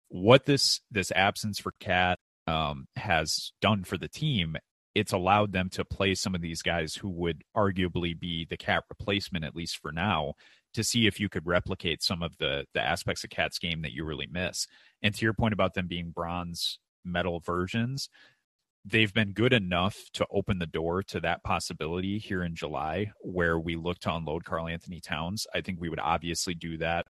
[0.08, 4.58] What this this absence for KAT um, has done for the team
[4.96, 8.84] it's allowed them to play some of these guys who would arguably be the KAT
[8.90, 10.34] replacement at least for now
[10.74, 13.94] to see if you could replicate some of the the aspects of KAT's game that
[13.94, 14.68] you really miss
[15.02, 18.10] and to your point about them being bronze metal versions
[18.86, 23.58] they've been good enough to open the door to that possibility here in July where
[23.58, 25.48] we look to unload Karl-Anthony Towns.
[25.54, 27.06] I think we would obviously do that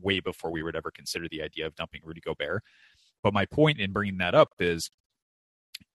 [0.00, 2.62] way before we would ever consider the idea of dumping Rudy Gobert.
[3.22, 4.90] But my point in bringing that up is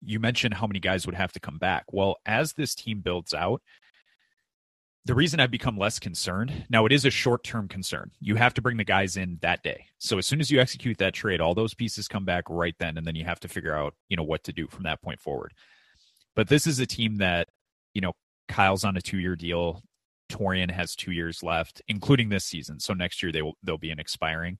[0.02, 1.86] you mentioned how many guys would have to come back.
[1.92, 3.62] Well, as this team builds out,
[5.06, 8.12] the reason I've become less concerned now, it is a short term concern.
[8.22, 9.88] You have to bring the guys in that day.
[9.98, 12.98] So as soon as you execute that trade, all those pieces come back right then,
[12.98, 15.20] and then you have to figure out, you know, what to do from that point
[15.20, 15.54] forward.
[16.36, 17.50] But this is a team that,
[17.94, 18.14] you know,
[18.48, 19.84] Kyle's on a two year deal.
[20.32, 22.80] Taurean has two years left, including this season.
[22.80, 24.58] So next year they will they'll be an expiring.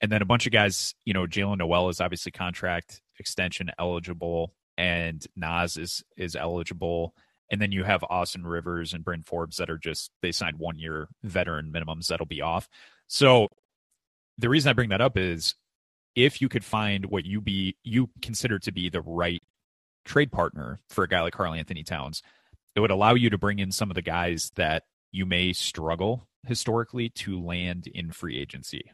[0.00, 4.54] And then a bunch of guys, you know, Jaylen Nowell is obviously contract extension eligible
[4.76, 7.14] and Naz is is eligible.
[7.50, 10.78] And then you have Austin Rivers and Bryn Forbes that are just they signed one
[10.78, 12.68] year veteran minimums that'll be off.
[13.06, 13.48] So
[14.38, 15.54] the reason I bring that up is
[16.14, 19.42] if you could find what you be you consider to be the right
[20.04, 22.22] trade partner for a guy like Karl-Anthony Towns,
[22.74, 26.26] it would allow you to bring in some of the guys that you may struggle
[26.46, 28.90] historically to land in free agency.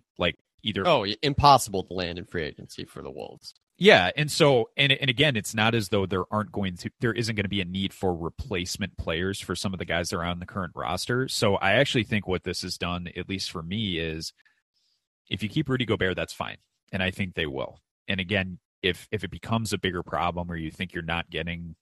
[0.62, 3.54] Either Oh, impossible to land in free agency for the Wolves.
[3.80, 7.12] Yeah, and so and and again, it's not as though there aren't going to there
[7.12, 10.16] isn't going to be a need for replacement players for some of the guys that
[10.16, 11.28] are on the current roster.
[11.28, 14.32] So I actually think what this has done, at least for me, is
[15.30, 16.56] if you keep Rudy Gobert, that's fine,
[16.90, 17.80] and I think they will.
[18.08, 21.76] And again, if if it becomes a bigger problem or you think you're not getting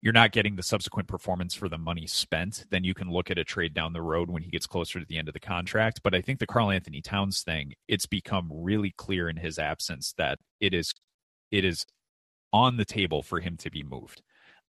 [0.00, 3.38] you're not getting the subsequent performance for the money spent, then you can look at
[3.38, 6.00] a trade down the road when he gets closer to the end of the contract.
[6.04, 10.38] But I think the Karl-Anthony Towns thing, it's become really clear in his absence that
[10.60, 10.94] it is
[11.50, 11.84] it is
[12.52, 14.22] on the table for him to be moved.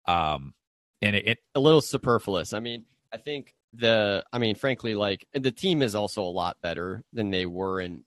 [0.06, 0.54] Um,
[1.02, 2.54] and it, it a little superfluous.
[2.54, 6.58] I mean, I think the, I mean, frankly, like the team is also a lot
[6.62, 8.04] better than they were in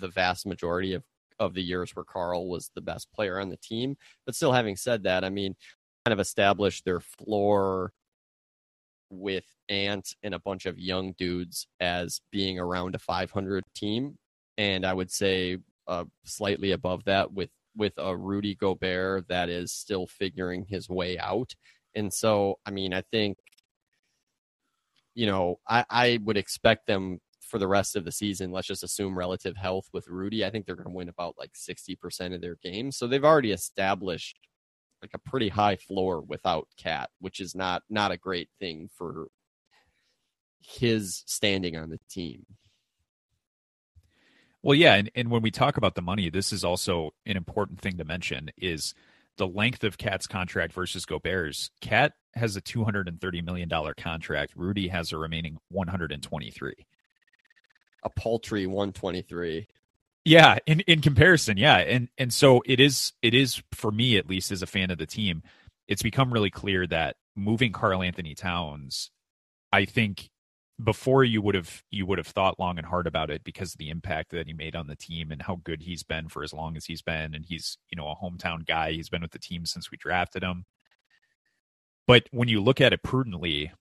[0.00, 1.04] the vast majority of
[1.38, 3.96] of the years where Karl was the best player on the team.
[4.24, 5.54] But still, having said that, I mean,
[6.12, 7.92] of established their floor
[9.10, 14.16] with Ant and a bunch of young dudes as being around a 500 team,
[14.58, 19.72] and I would say uh, slightly above that with with a Rudy Gobert that is
[19.72, 21.54] still figuring his way out.
[21.94, 23.38] And so, I mean, I think,
[25.14, 28.50] you know, I, I would expect them for the rest of the season.
[28.50, 30.44] Let's just assume relative health with Rudy.
[30.44, 32.96] I think they're going to win about like 60% of their games.
[32.96, 34.38] So they've already established
[35.02, 39.28] like a pretty high floor without KAT, which is not not a great thing for
[40.60, 42.44] his standing on the team.
[44.62, 47.80] Well, yeah, and, and when we talk about the money, this is also an important
[47.80, 48.94] thing to mention is
[49.36, 51.70] the length of KAT's contract versus Gobert's.
[51.80, 54.54] KAT has a two hundred and thirty million dollar contract.
[54.56, 56.86] Rudy has a remaining one hundred and twenty three.
[58.02, 59.65] A paltry one twenty three.
[60.26, 61.76] Yeah, in, in comparison, yeah.
[61.76, 64.98] And and so it is it is for me at least as a fan of
[64.98, 65.42] the team,
[65.86, 69.12] it's become really clear that moving Karl-Anthony Towns,
[69.72, 70.30] I think
[70.82, 73.78] before you would have you would have thought long and hard about it because of
[73.78, 76.52] the impact that he made on the team and how good he's been for as
[76.52, 79.38] long as he's been and he's you know a hometown guy he's been with the
[79.38, 80.66] team since we drafted him
[82.06, 83.72] but when you look at it prudently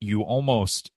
[0.00, 0.92] you almost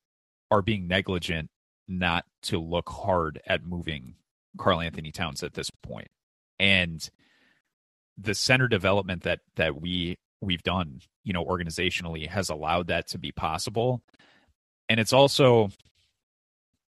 [0.51, 1.49] are being negligent
[1.87, 4.15] not to look hard at moving
[4.59, 6.09] Karl-Anthony Towns at this point.
[6.59, 7.09] And
[8.17, 13.17] the center development that that we we've done, you know, organizationally has allowed that to
[13.17, 14.03] be possible.
[14.87, 15.69] And it's also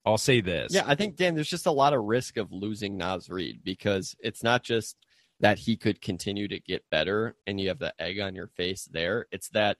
[0.05, 0.73] I'll say this.
[0.73, 4.15] Yeah, I think Dan, there's just a lot of risk of losing Naz Reid because
[4.19, 4.95] it's not just
[5.39, 8.87] that he could continue to get better and you have the egg on your face
[8.91, 9.25] there.
[9.31, 9.77] It's that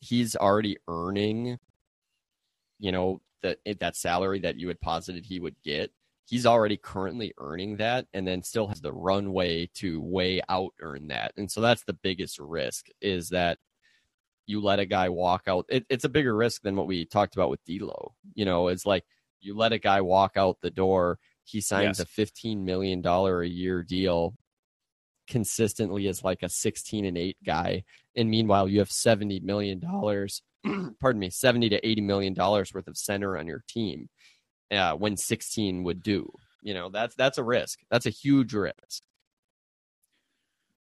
[0.00, 1.58] he's already earning,
[2.78, 5.90] you know, that that salary that you had posited he would get.
[6.26, 11.08] He's already currently earning that and then still has the runway to way out earn
[11.08, 11.32] that.
[11.36, 13.58] And so that's the biggest risk is that
[14.46, 15.66] you let a guy walk out.
[15.68, 18.14] It, it's a bigger risk than what we talked about with D'Lo.
[18.34, 19.04] You know, it's like
[19.40, 21.18] you let a guy walk out the door.
[21.44, 22.00] He signs Yes.
[22.00, 24.34] a fifteen million dollar a year deal
[25.28, 27.84] consistently as like a sixteen and eight guy,
[28.16, 30.42] and meanwhile you have seventy million dollars.
[31.00, 34.08] pardon me, seventy to eighty million dollars worth of center on your team,
[34.74, 36.30] uh, when sixteen would do.
[36.62, 37.80] You know, that's that's a risk.
[37.90, 39.02] That's a huge risk.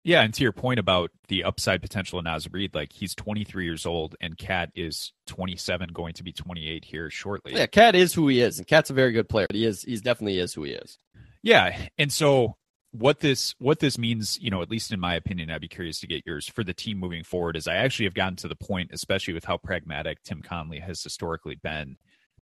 [0.05, 3.65] Yeah, and to your point about the upside potential of Naz Reid, like he's 23
[3.65, 7.55] years old and KAT is 27, going to be 28 here shortly.
[7.55, 9.47] Yeah, KAT is who he is, and KAT's a very good player.
[9.51, 9.83] He is.
[9.83, 10.99] He's definitely is who he is.
[11.43, 12.57] Yeah, and so
[12.93, 16.01] what this what this means, you know, at least in my opinion, I'd be curious
[16.01, 17.57] to get yours for the team moving forward.
[17.57, 21.03] Is I actually have gotten to the point, especially with how pragmatic Tim Connelly has
[21.03, 21.97] historically been.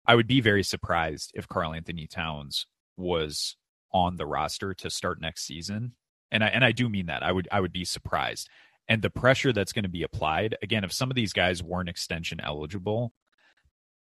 [0.07, 3.57] I would be very surprised if Karl-Anthony Towns was
[3.93, 5.93] on the roster to start next season,
[6.31, 7.23] and I and I do mean that.
[7.23, 8.49] I would I would be surprised,
[8.89, 11.89] and the pressure that's going to be applied again if some of these guys weren't
[11.89, 13.13] extension eligible,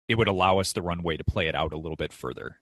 [0.07, 2.57] it would allow us the runway to play it out a little bit further.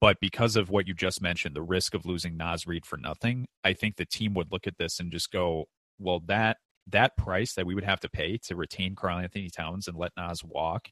[0.00, 3.46] But because of what you just mentioned, the risk of losing Naz Reid for nothing,
[3.62, 5.68] I think the team would look at this and just go,
[5.98, 6.56] well, that
[6.88, 10.42] that price that we would have to pay to retain Karl-Anthony Towns and let Naz
[10.42, 10.88] walk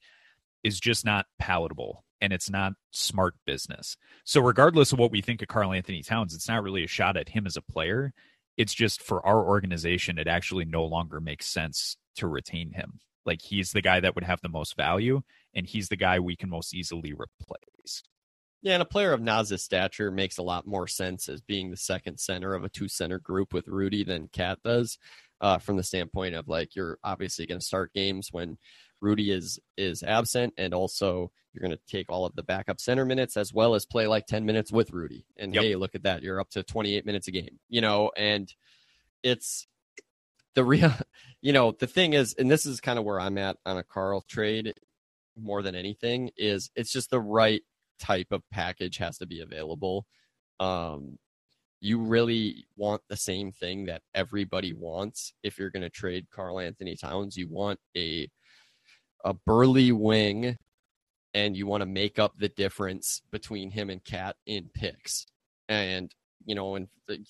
[0.62, 3.96] is just not palatable and it's not smart business.
[4.24, 7.30] So regardless of what we think of Karl-Anthony Towns, it's not really a shot at
[7.30, 8.12] him as a player.
[8.56, 13.00] It's just for our organization, it actually no longer makes sense to retain him.
[13.24, 15.22] Like he's the guy that would have the most value
[15.54, 18.02] and he's the guy we can most easily replace.
[18.62, 21.78] Yeah, and a player of Naz's stature makes a lot more sense as being the
[21.78, 24.98] second center of a two center group with Rudy than KAT does.
[25.40, 28.58] Uh, from the standpoint of like you're obviously going to start games when
[29.00, 33.04] Rudy is is absent, and also you're going to take all of the backup center
[33.04, 35.24] minutes as well as play like 10 minutes with Rudy.
[35.36, 35.62] And Yep.
[35.64, 38.52] hey, look at that, you're up to 28 minutes a game, you know, and
[39.24, 39.66] it's
[40.54, 40.92] the real,
[41.42, 43.82] you know, the thing is, and this is kind of where I'm at on a
[43.82, 44.74] Karl trade
[45.36, 47.62] more than anything is it's just the right
[47.98, 50.06] type of package has to be available.
[50.60, 51.18] Um,
[51.80, 56.94] you really want the same thing that everybody wants if you're going to trade Karl-Anthony
[56.96, 57.36] Towns.
[57.36, 58.28] You want a
[59.24, 60.56] a burly wing,
[61.34, 65.26] and you want to make up the difference between him and KAT in picks.
[65.68, 66.12] And
[66.44, 66.88] you know, and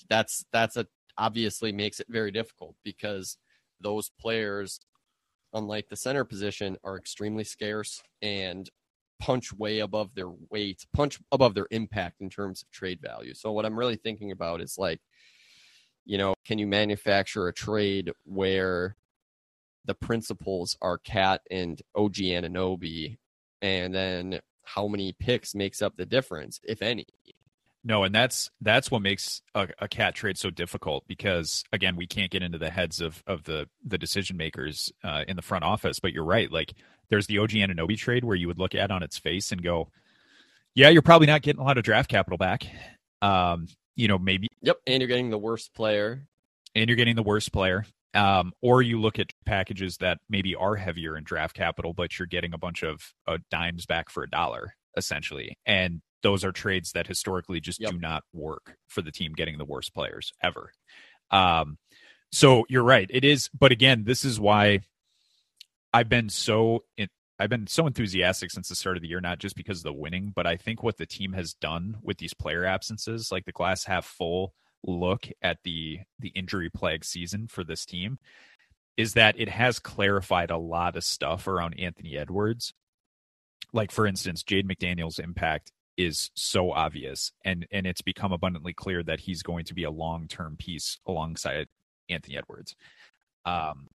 [0.09, 0.86] that's that's a
[1.18, 3.36] obviously makes it very difficult because
[3.80, 4.80] those players,
[5.53, 8.68] unlike the center position, are extremely scarce and
[9.20, 13.34] punch way above their weight, punch above their impact in terms of trade value.
[13.34, 15.01] So what I'm really thinking about is like,
[16.07, 18.97] you know, can you manufacture a trade where
[19.84, 23.18] the principals are KAT and OG Anunoby,
[23.62, 27.06] and then how many picks makes up the difference, if any?
[27.82, 32.06] No, and that's that's what makes a, a KAT trade so difficult because again, we
[32.06, 35.64] can't get into the heads of of the the decision makers uh, in the front
[35.64, 35.98] office.
[35.98, 36.52] But you're right.
[36.52, 36.74] Like
[37.08, 39.88] there's the OG Anunoby trade where you would look at on its face and go,
[40.74, 42.66] "Yeah, you're probably not getting a lot of draft capital back."
[43.22, 43.66] Um,
[43.96, 46.26] you know, maybe, Yep, and you're getting the worst player.
[46.74, 47.86] and you're getting the worst player.
[48.12, 52.26] Um, or you look at packages that maybe are heavier in draft capital, but you're
[52.26, 55.56] getting a bunch of uh, dimes back for a dollar, essentially.
[55.64, 57.90] And those are trades that historically just Yep.
[57.92, 60.72] do not work for the team getting the worst players ever.
[61.30, 61.78] Um,
[62.32, 63.08] so you're right.
[63.11, 64.80] It is, but again, this is why
[65.92, 67.08] I've been so in,
[67.38, 69.92] I've been so enthusiastic since the start of the year, not just because of the
[69.94, 73.52] winning, but I think what the team has done with these player absences, like the
[73.52, 74.52] glass half full
[74.84, 78.18] look at the the injury plague season for this team,
[78.96, 82.74] is that it has clarified a lot of stuff around Anthony Edwards.
[83.72, 89.02] Like for instance, Jaden McDaniels' impact is so obvious and and it's become abundantly clear
[89.02, 91.66] that he's going to be a long-term piece alongside
[92.08, 92.74] Anthony Edwards.
[93.44, 93.88] Um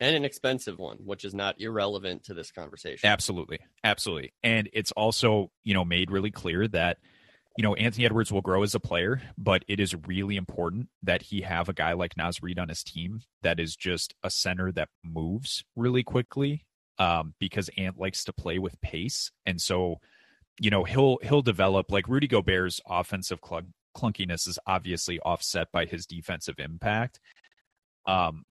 [0.00, 3.08] and an expensive one, which is not irrelevant to this conversation.
[3.08, 3.58] Absolutely.
[3.84, 4.32] Absolutely.
[4.42, 6.96] And it's also, you know, made really clear that,
[7.60, 11.20] you know, Anthony Edwards will grow as a player, but it is really important that
[11.20, 14.72] he have a guy like Naz Reid on his team that is just a center
[14.72, 16.64] that moves really quickly.
[16.98, 19.96] um, because Ant likes to play with pace, and so
[20.58, 25.84] you know he'll he'll develop like Rudy Gobert's offensive clunk, clunkiness is obviously offset by
[25.84, 27.20] his defensive impact.
[28.06, 28.44] Um,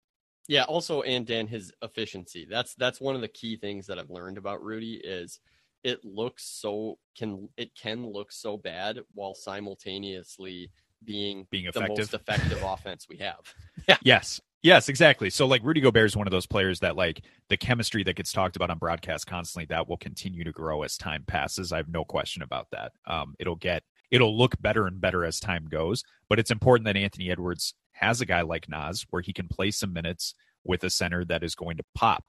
[0.47, 2.45] Yeah, also and Dan his efficiency.
[2.47, 5.39] That's that's one of the key things that I've learned about Rudy is
[5.83, 10.71] it looks so can it can look so bad while simultaneously
[11.03, 12.21] being Being the most effective.
[12.21, 13.39] effective offense we have.
[13.87, 13.97] Yeah.
[14.03, 14.41] Yes.
[14.61, 15.29] Yes, exactly.
[15.29, 18.33] So like Rudy Gobert is one of those players that like the chemistry that gets
[18.33, 21.71] talked about on broadcast constantly that will continue to grow as time passes.
[21.71, 22.91] I have no question about that.
[23.07, 26.97] Um, it'll get it'll look better and better as time goes, but it's important that
[26.97, 30.89] Anthony Edwards has a guy like Naz where he can play some minutes with a
[30.89, 32.25] center that is going to pop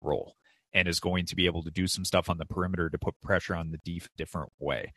[0.00, 0.34] roll
[0.72, 3.20] and is going to be able to do some stuff on the perimeter to put
[3.22, 4.92] pressure on the def different way.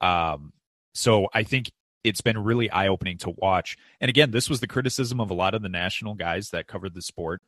[0.00, 0.52] Um,
[0.94, 1.70] so I think
[2.04, 3.76] it's been really eye opening to watch.
[4.00, 6.94] And again, this was the criticism of a lot of the national guys that covered
[6.94, 7.42] the sport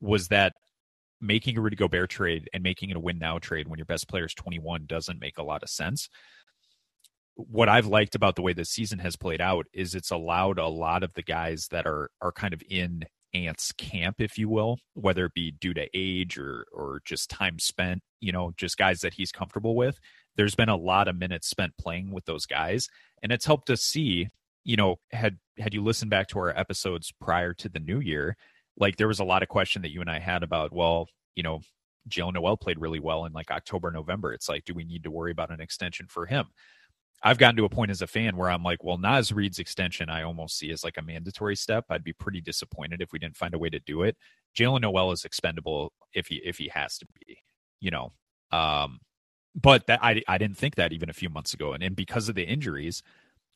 [0.00, 0.54] was that
[1.20, 4.08] making a Rudy Gobert trade and making it a win now trade when your best
[4.08, 6.08] player is 21 doesn't make a lot of sense.
[7.34, 10.66] What I've liked about the way this season has played out is it's allowed a
[10.66, 13.04] lot of the guys that are are kind of in
[13.36, 17.58] Ant's camp, if you will, whether it be due to age or or just time
[17.58, 19.98] spent, you know, just guys that he's comfortable with.
[20.36, 22.88] There's been a lot of minutes spent playing with those guys,
[23.22, 24.28] and it's helped us see,
[24.64, 28.36] you know, had had you listened back to our episodes prior to the new year,
[28.76, 31.42] like there was a lot of question that you and I had about, well, you
[31.42, 31.60] know,
[32.08, 34.32] Jaylen Nowell played really well in like October, November.
[34.32, 36.46] It's like, do we need to worry about an extension for him?
[37.26, 40.08] I've gotten to a point as a fan where I'm like, well, Naz Reid's extension,
[40.08, 41.84] I almost see as like a mandatory step.
[41.90, 44.16] I'd be pretty disappointed if we didn't find a way to do it.
[44.56, 47.38] Jaylen Nowell is expendable if he if he has to be,
[47.80, 48.12] you know.
[48.52, 49.00] Um,
[49.60, 52.28] but that I I didn't think that even a few months ago, and, and because
[52.28, 53.02] of the injuries,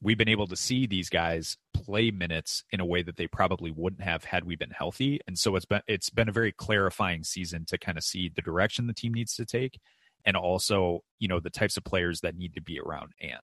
[0.02, 3.70] we've been able to see these guys play minutes in a way that they probably
[3.70, 5.20] wouldn't have had we been healthy.
[5.28, 8.42] And so it's been it's been a very clarifying season to kind of see the
[8.42, 9.78] direction the team needs to take,
[10.24, 13.42] and also you know the types of players that need to be around Ant.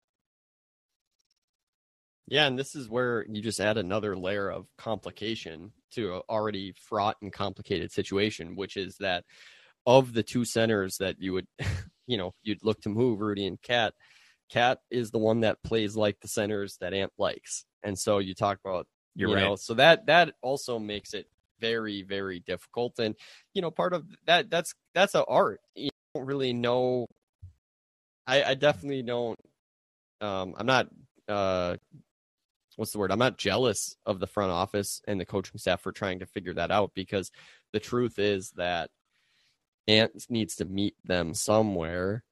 [2.27, 6.73] Yeah, and this is where you just add another layer of complication to an already
[6.73, 9.23] fraught and complicated situation, which is that
[9.85, 11.47] of the two centers that you would,
[12.07, 13.93] you know, you'd look to move, Rudy and KAT,
[14.49, 17.65] KAT is the one that plays like the centers that Ant likes.
[17.83, 19.43] And so you talk about, You're you right.
[19.45, 21.27] know, so that that also makes it
[21.59, 22.99] very very difficult.
[22.99, 23.15] And
[23.53, 25.61] you know, part of that that's that's a art.
[25.75, 27.07] You don't really know.
[28.25, 29.39] I, I definitely don't.
[30.19, 30.87] Um, I'm not.
[31.27, 31.77] Uh,
[32.77, 33.11] what's the word?
[33.11, 36.53] I'm not jealous of the front office and the coaching staff for trying to figure
[36.53, 37.31] that out because
[37.73, 38.89] the truth is that
[39.87, 42.23] Ant needs to meet them somewhere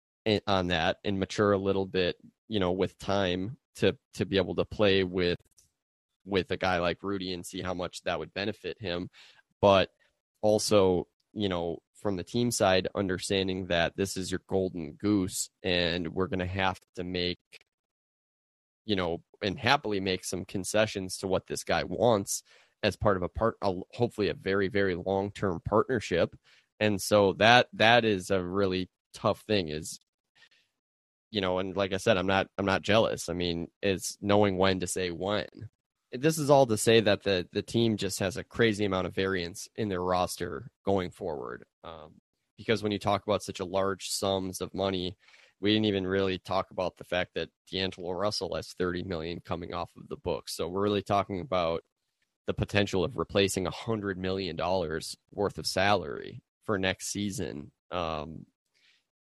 [0.47, 2.15] on that and mature a little bit,
[2.47, 5.39] you know, with time to to be able to play with
[6.25, 9.09] with a guy like Rudy and see how much that would benefit him.
[9.61, 9.89] But
[10.41, 16.09] also, you know, from the team side, understanding that this is your golden goose and
[16.09, 17.39] we're going to have to make,
[18.85, 22.43] you know, and happily make some concessions to what this guy wants
[22.83, 26.35] as part of a part, a, hopefully a very, very long term partnership.
[26.79, 29.99] And so that that is a really tough thing is
[31.31, 34.57] you know and like i said i'm not i'm not jealous i mean it's knowing
[34.57, 35.47] when to say when
[36.21, 39.15] this is all to say that the the team just has a crazy amount of
[39.15, 41.63] variance in their roster going forward.
[41.83, 42.21] Um,
[42.57, 45.17] because when you talk about such a large sums of money,
[45.65, 49.73] we didn't even really talk about the fact that D'Angelo Russell has 30 million coming
[49.73, 50.55] off of the books.
[50.55, 51.81] So we're really talking about
[52.45, 57.71] the potential of replacing a hundred million dollars worth of salary for next season.
[57.89, 58.45] Um,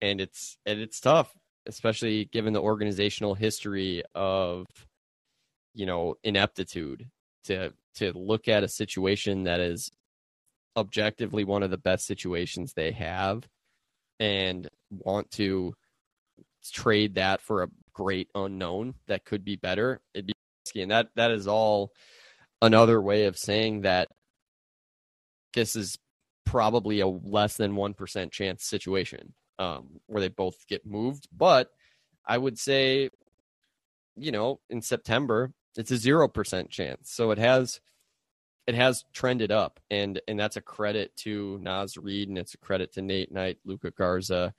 [0.01, 1.33] and it's and it's tough,
[1.65, 4.65] especially given the organizational history of
[5.73, 7.09] you know ineptitude
[7.45, 9.91] to to look at a situation that is
[10.75, 13.47] objectively one of the best situations they have
[14.19, 15.73] and want to
[16.71, 20.33] trade that for a great unknown that could be better it'd be
[20.65, 20.81] risky.
[20.81, 21.91] And that that is all
[22.61, 24.09] another way of saying that
[25.53, 25.97] this is
[26.45, 31.27] probably a less than 1% chance situation um, where they both get moved.
[31.35, 31.69] But
[32.25, 33.09] i would say
[34.15, 37.11] you know in september it's a 0% chance.
[37.11, 37.79] So it has
[38.65, 39.79] it has trended up.
[39.89, 43.57] And and that's a credit to Naz Reid and it's a credit to Nate Knight,
[43.65, 44.53] Luka Garza,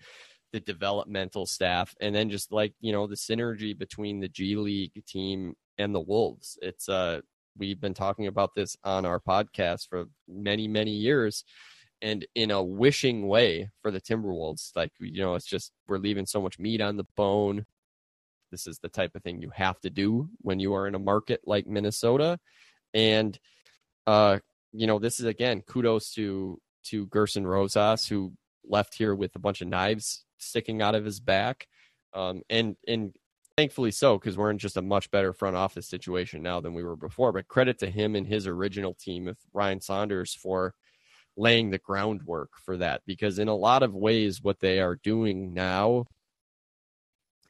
[0.55, 5.05] the developmental staff, and then just like you know the synergy between the G League
[5.05, 6.57] team and the Wolves.
[6.62, 7.22] It's uh
[7.59, 11.42] we've been talking about this on our podcast for many many years,
[12.00, 16.24] and in a wishing way for the Timberwolves, like you know it's just we're leaving
[16.24, 17.66] so much meat on the bone.
[18.52, 21.00] This is the type of thing you have to do when you are in a
[21.00, 22.38] market like Minnesota,
[22.94, 23.36] and
[24.07, 24.38] uh,
[24.72, 28.34] you know, this is again kudos to to Gerson Rosas, who
[28.68, 31.66] left here with a bunch of knives sticking out of his back,
[32.12, 33.14] um, and and
[33.56, 36.82] thankfully so because we're in just a much better front office situation now than we
[36.82, 37.32] were before.
[37.32, 40.74] But credit to him and his original team with Ryan Saunders for
[41.36, 45.52] laying the groundwork for that because in a lot of ways what they are doing
[45.52, 46.04] now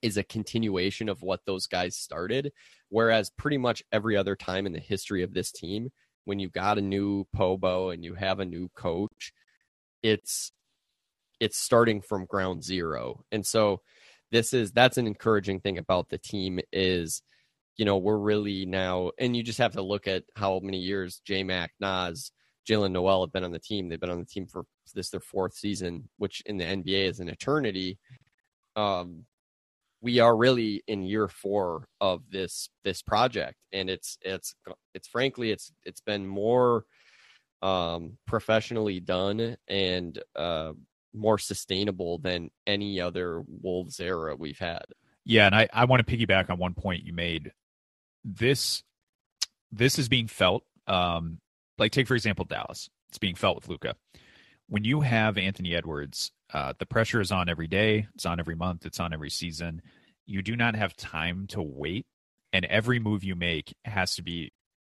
[0.00, 2.50] is a continuation of what those guys started
[2.88, 5.90] whereas pretty much every other time in the history of this team
[6.24, 9.32] when you got a new pobo and you have a new coach
[10.02, 10.52] it's
[11.40, 13.80] it's starting from ground zero and so
[14.30, 17.22] this is that's an encouraging thing about the team is
[17.76, 21.20] you know we're really now and you just have to look at how many years
[21.24, 22.32] j mac Naz
[22.68, 23.88] Jaylen Nowell have been on the team.
[23.88, 24.64] They've been on the team for
[24.94, 27.98] this their fourth season, which in the NBA is an eternity.
[28.76, 29.24] Um,
[30.00, 34.54] we are really in year four of this this project, and it's it's
[34.94, 36.84] it's frankly it's it's been more
[37.62, 40.72] um, professionally done and uh,
[41.14, 44.84] more sustainable than any other Wolves era we've had.
[45.24, 47.52] Yeah, and I, I want to piggyback on one point you made.
[48.24, 48.82] This
[49.72, 51.38] this is being felt um,
[51.78, 52.88] like take for example Dallas.
[53.08, 53.94] It's being felt with Luka.
[54.68, 58.06] When you have Anthony Edwards, uh, the pressure is on every day.
[58.14, 58.86] It's on every month.
[58.86, 59.82] It's on every season.
[60.26, 62.06] You do not have time to wait,
[62.52, 64.52] and every move you make has to be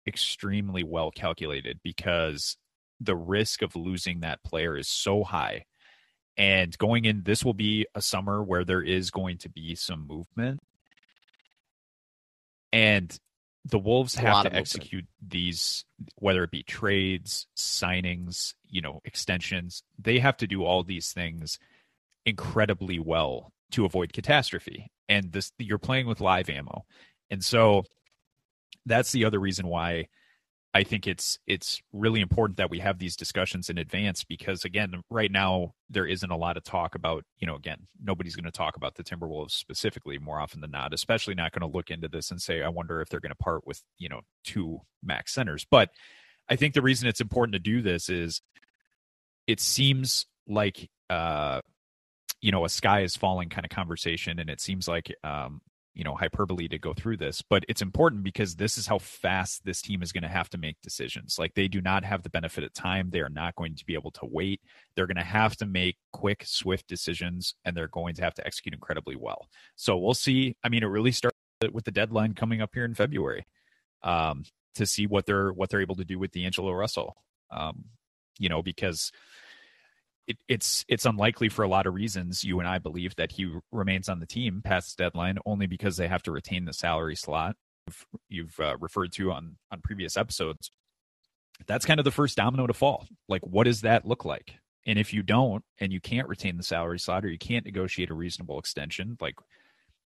[0.07, 2.57] extremely well calculated because
[2.99, 5.65] the risk of losing that player is so high.
[6.37, 10.05] And going in, this will be a summer where there is going to be some
[10.05, 10.59] movement.
[12.71, 13.17] And
[13.65, 15.83] the Wolves have to execute these,
[16.15, 19.83] whether it be trades, signings, you know, extensions.
[19.99, 21.59] They have to do all these things
[22.25, 24.91] incredibly well to avoid catastrophe.
[25.09, 26.85] And this, you're playing with live ammo,
[27.29, 27.83] and so
[28.85, 30.07] that's the other reason why
[30.77, 35.01] I think it's it's really important that we have these discussions in advance because again,
[35.09, 38.51] right now there isn't a lot of talk about, you know, again, nobody's going to
[38.51, 42.07] talk about the Timberwolves specifically more often than not, especially not going to look into
[42.07, 45.33] this and say I wonder if they're going to part with, you know, two max
[45.33, 45.65] centers.
[45.67, 45.89] But
[46.47, 48.43] I think the reason it's important to do this is
[49.47, 51.59] it seems like uh
[52.39, 55.59] you know a sky is falling kind of conversation and it seems like um
[55.97, 59.65] you know hyperbole to go through this but it's important because this is how fast
[59.65, 61.37] this team is going to have to make decisions.
[61.39, 63.09] Like they do not have the benefit of time.
[63.09, 64.61] They are not going to be able to wait.
[64.95, 68.45] They're going to have to make quick swift decisions and they're going to have to
[68.45, 69.47] execute incredibly well.
[69.75, 70.55] So we'll see.
[70.63, 71.35] I mean it really starts
[71.71, 73.47] with the deadline coming up here in february
[74.03, 74.43] um,
[74.75, 77.15] to see what they're what they're able to do with d'angelo russell.
[77.49, 77.85] Um,
[78.37, 79.11] you know because
[80.27, 82.43] it, it's it's unlikely for a lot of reasons.
[82.43, 85.97] You and I believe that he remains on the team past the deadline only because
[85.97, 87.55] they have to retain the salary slot
[88.29, 90.71] you've uh, referred to on on previous episodes.
[91.65, 93.07] That's kind of the first domino to fall.
[93.27, 94.55] Like, what does that look like?
[94.85, 98.09] And if you don't, and you can't retain the salary slot, or you can't negotiate
[98.09, 99.35] a reasonable extension, like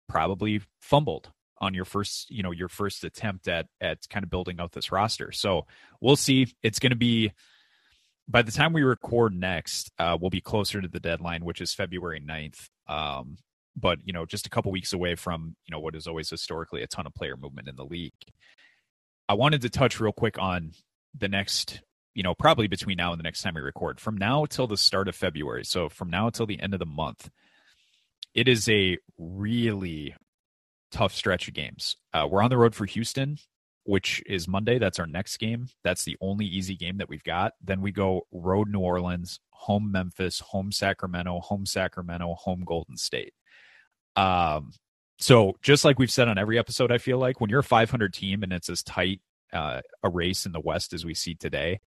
[0.07, 4.59] probably fumbled on your first, you know, your first attempt at at kind of building
[4.59, 5.31] out this roster.
[5.31, 5.65] So
[6.01, 6.53] we'll see.
[6.61, 7.31] It's going to be
[8.29, 11.73] by the time we record next, uh, we'll be closer to the deadline, which is
[11.73, 12.69] February 9th.
[12.87, 13.37] Um,
[13.75, 16.83] but you know, just a couple weeks away from you know what is always historically
[16.83, 18.13] a ton of player movement in the league.
[19.27, 20.71] I wanted to touch real quick on
[21.17, 21.81] the next,
[22.13, 23.99] you know, probably between now and the next time we record.
[23.99, 26.85] From now till the start of February, so from now till the end of the
[26.85, 27.29] month,
[28.33, 30.15] it is a really
[30.91, 31.95] tough stretch of games.
[32.13, 33.37] Uh, we're on the road for Houston
[33.89, 34.77] which is Monday.
[34.77, 35.67] That's our next game.
[35.83, 37.53] That's the only easy game that we've got.
[37.59, 43.33] Then we go road New Orleans, home Memphis, home Sacramento, home Sacramento, home Golden State.
[44.15, 44.73] Um,
[45.17, 48.13] so just like we've said on every episode, I feel like when you're a 500
[48.13, 49.21] team and it's as tight
[49.51, 51.79] uh, a race in the West as we see today,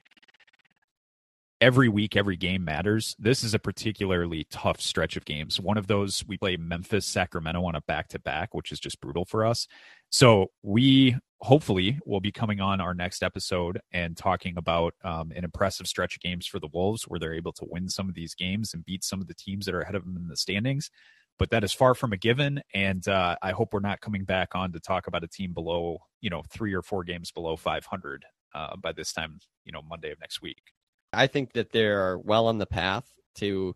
[1.61, 3.15] every week, every game matters.
[3.19, 5.61] This is a particularly tough stretch of games.
[5.61, 9.03] One of those, we play Memphis, Sacramento on a back to back, which is just
[9.03, 9.69] brutal for us.
[10.09, 15.43] So we hopefully will be coming on our next episode and talking about um, an
[15.45, 18.35] impressive stretch of games for the Wolves where they're able to win some of these
[18.35, 20.91] games and beat some of the teams that are ahead of them in the standings.
[21.39, 22.61] But that is far from a given.
[22.75, 25.99] And uh, I hope we're not coming back on to talk about a team below,
[26.21, 30.11] you know, three or four games below 500 uh, by this time, you know, Monday
[30.11, 30.75] of next week.
[31.15, 33.75] I think that they're well on the path to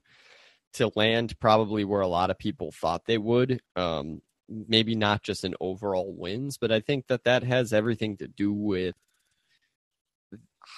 [0.74, 3.60] to land probably where a lot of people thought they would.
[3.76, 8.28] Um, maybe not just an overall wins, but I think that that has everything to
[8.28, 8.94] do with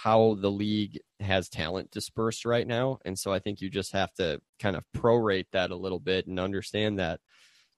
[0.02, 2.98] how the league has talent dispersed right now.
[3.04, 6.26] And so I think you just have to kind of prorate that a little bit
[6.26, 7.20] and understand that,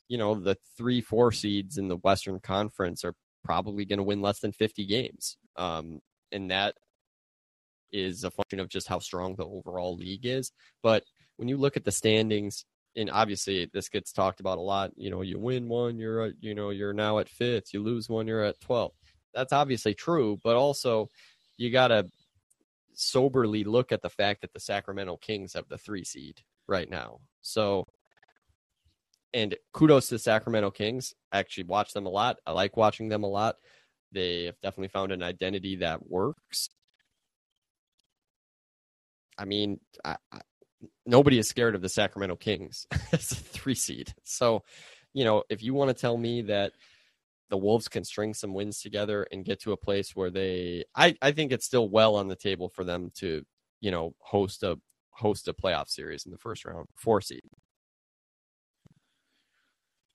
[0.09, 3.15] you know, the three, four seeds in the Western Conference are
[3.45, 5.37] probably going to win less than 50 games.
[5.57, 6.01] Um,
[6.33, 6.75] and that
[7.93, 10.53] is a function of just how strong the overall league is.
[10.83, 11.05] But
[11.37, 12.65] when you look at the standings,
[12.99, 14.91] and obviously this gets talked about a lot.
[14.97, 17.73] You know, you win one, you're at, you know you're now at fifth.
[17.73, 18.91] You lose one, you're at 12th.
[19.33, 21.09] That's obviously true, but also
[21.57, 22.07] you got to
[22.95, 27.21] soberly look at the fact that the Sacramento Kings have the three seed right now.
[27.41, 27.87] So,
[29.33, 31.15] and kudos to Sacramento Kings.
[31.31, 32.39] I actually watch them a lot.
[32.47, 33.57] I like watching them a lot.
[34.11, 36.71] They have definitely found an identity that works.
[39.39, 40.17] I mean, I,
[41.07, 44.15] nobody is scared of the Sacramento Kings as a three seed.
[44.25, 44.63] So,
[45.13, 46.73] you know, if you want to tell me that
[47.51, 51.17] the Wolves can string some wins together and get to a place where they, I,
[51.23, 53.45] I think it's still well on the table for them to,
[53.81, 54.77] you know, host a
[55.11, 57.41] host a playoff series in the first round, four seed.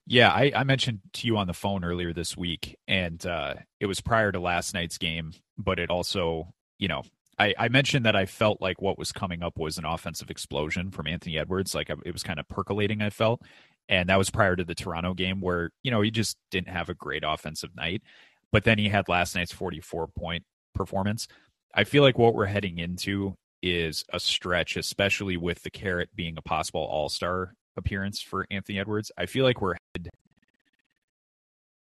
[0.05, 3.85] Yeah, I, I mentioned to you on the phone earlier this week, and uh, it
[3.85, 7.03] was prior to last night's game, but it also, you know,
[7.39, 10.91] I, I, mentioned that I felt like what was coming up was an offensive explosion
[10.91, 11.73] from Anthony Edwards.
[11.73, 13.41] Like it was kind of percolating, I felt.
[13.89, 16.89] And that was prior to the Toronto game where, you know, he just didn't have
[16.89, 18.03] a great offensive night.
[18.51, 21.27] But then he had last night's 44 point performance.
[21.73, 26.37] I feel like what we're heading into is a stretch, especially with the carrot being
[26.37, 29.11] a possible all star appearance for Anthony Edwards.
[29.17, 30.11] I feel like we're headed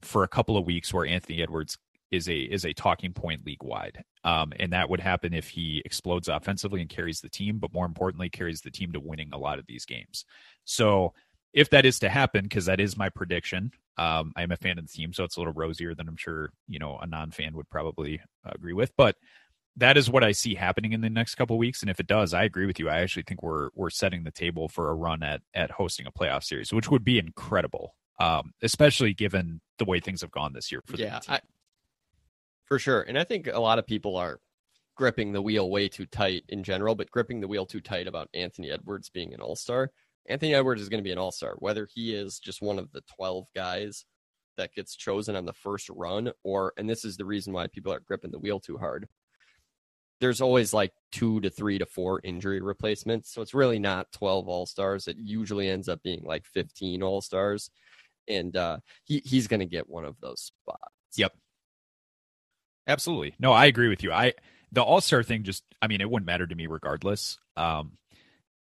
[0.02, 1.78] for a couple of weeks where Anthony Edwards
[2.12, 4.04] is a is a talking point league wide.
[4.24, 7.86] Um, and that would happen if he explodes offensively and carries the team, but more
[7.86, 10.26] importantly, carries the team to winning a lot of these games.
[10.66, 11.14] So
[11.54, 14.88] if that is to happen, because that is my prediction, um, I'm a fan of
[14.88, 17.70] the team, so it's a little rosier than I'm sure you know a non-fan would
[17.70, 18.96] probably agree with.
[18.98, 19.16] But
[19.78, 21.82] that is what I see happening in the next couple weeks.
[21.82, 22.90] And if it does, I agree with you.
[22.90, 26.12] I actually think we're we're setting the table for a run at at hosting a
[26.12, 30.72] playoff series, which would be incredible, um, especially given the way things have gone this
[30.72, 31.42] year for yeah, the I,
[32.70, 33.02] for sure.
[33.02, 34.40] And I think a lot of people are
[34.96, 38.30] gripping the wheel way too tight in general, but gripping the wheel too tight about
[38.34, 39.92] Anthony Edwards being an all star.
[40.28, 42.92] Anthony Edwards is going to be an all star, whether he is just one of
[42.92, 44.06] the 12 guys
[44.58, 47.92] that gets chosen on the first run, or, and this is the reason why people
[47.92, 49.08] are gripping the wheel too hard.
[50.20, 53.34] There's always like two to three to four injury replacements.
[53.34, 55.08] So it's really not 12 all stars.
[55.08, 57.72] It usually ends up being like 15 all stars.
[58.28, 60.94] And uh, he, he's going to get one of those spots.
[61.16, 61.32] Yep.
[62.90, 63.36] Absolutely.
[63.40, 64.12] No, I agree with you.
[64.12, 64.34] I,
[64.72, 67.38] the all star thing just, I mean, it wouldn't matter to me regardless.
[67.56, 67.94] Um,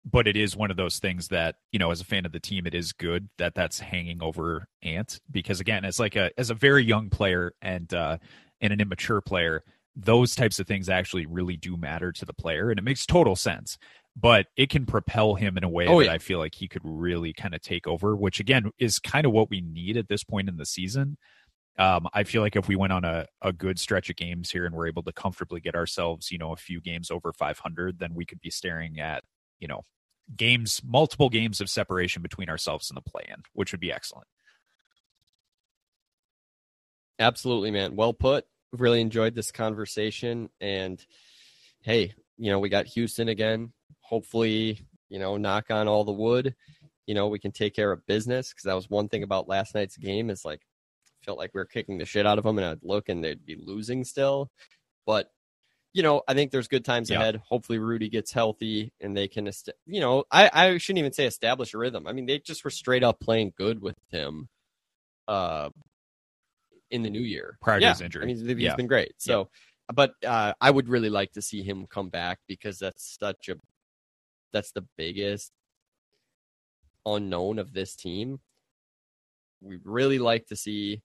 [0.05, 2.39] but it is one of those things that you know as a fan of the
[2.39, 6.49] team it is good that that's hanging over ant because again as like a as
[6.49, 8.17] a very young player and uh
[8.61, 9.63] and an immature player
[9.95, 13.35] those types of things actually really do matter to the player and it makes total
[13.35, 13.77] sense
[14.17, 16.13] but it can propel him in a way oh, that yeah.
[16.13, 19.31] i feel like he could really kind of take over which again is kind of
[19.31, 21.17] what we need at this point in the season
[21.77, 24.65] um, I feel like if we went on a, a good stretch of games here
[24.65, 28.13] and we're able to comfortably get ourselves, you know, a few games over 500, then
[28.13, 29.23] we could be staring at,
[29.59, 29.83] you know,
[30.35, 34.27] games, multiple games of separation between ourselves and the play in, which would be excellent.
[37.19, 37.95] Absolutely, man.
[37.95, 38.45] Well put.
[38.71, 40.49] Really enjoyed this conversation.
[40.61, 41.05] And
[41.81, 43.73] hey, you know, we got Houston again.
[43.99, 46.55] Hopefully, you know, knock on all the wood.
[47.05, 49.75] You know, we can take care of business because that was one thing about last
[49.75, 50.61] night's game is like
[51.25, 53.45] felt like we were kicking the shit out of them and I'd look and they'd
[53.45, 54.51] be losing still.
[55.05, 55.29] But
[55.95, 57.21] you know, I think there's good times yeah.
[57.21, 57.41] ahead.
[57.47, 59.49] Hopefully, Rudy gets healthy and they can,
[59.85, 62.05] you know, I, I shouldn't even say establish a rhythm.
[62.05, 64.49] I mean, they just were straight up playing good with him
[65.29, 65.69] uh,
[66.91, 67.57] in the new year.
[67.61, 67.87] Prior yeah.
[67.87, 68.23] to his injury.
[68.23, 68.75] I mean, he's yeah.
[68.75, 69.13] been great.
[69.19, 69.47] So,
[69.93, 73.55] but uh, I would really like to see him come back because that's such a,
[74.51, 75.53] that's the biggest
[77.05, 78.41] unknown of this team.
[79.61, 81.03] We really like to see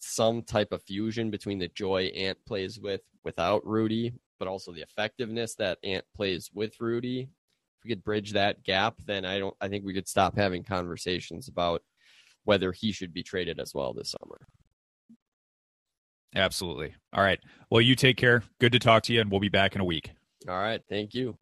[0.00, 4.82] some type of fusion between the joy Ant plays with without Rudy, but also the
[4.82, 7.28] effectiveness that Ant plays with Rudy.
[7.78, 10.64] If we could bridge that gap, then I don't I think we could stop having
[10.64, 11.82] conversations about
[12.44, 14.46] whether he should be traded as well this summer.
[16.34, 16.94] Absolutely.
[17.12, 17.40] All right.
[17.70, 18.44] Well, you take care.
[18.60, 20.12] Good to talk to you, and we'll be back in a week.
[20.48, 20.80] All right.
[20.88, 21.36] Thank you.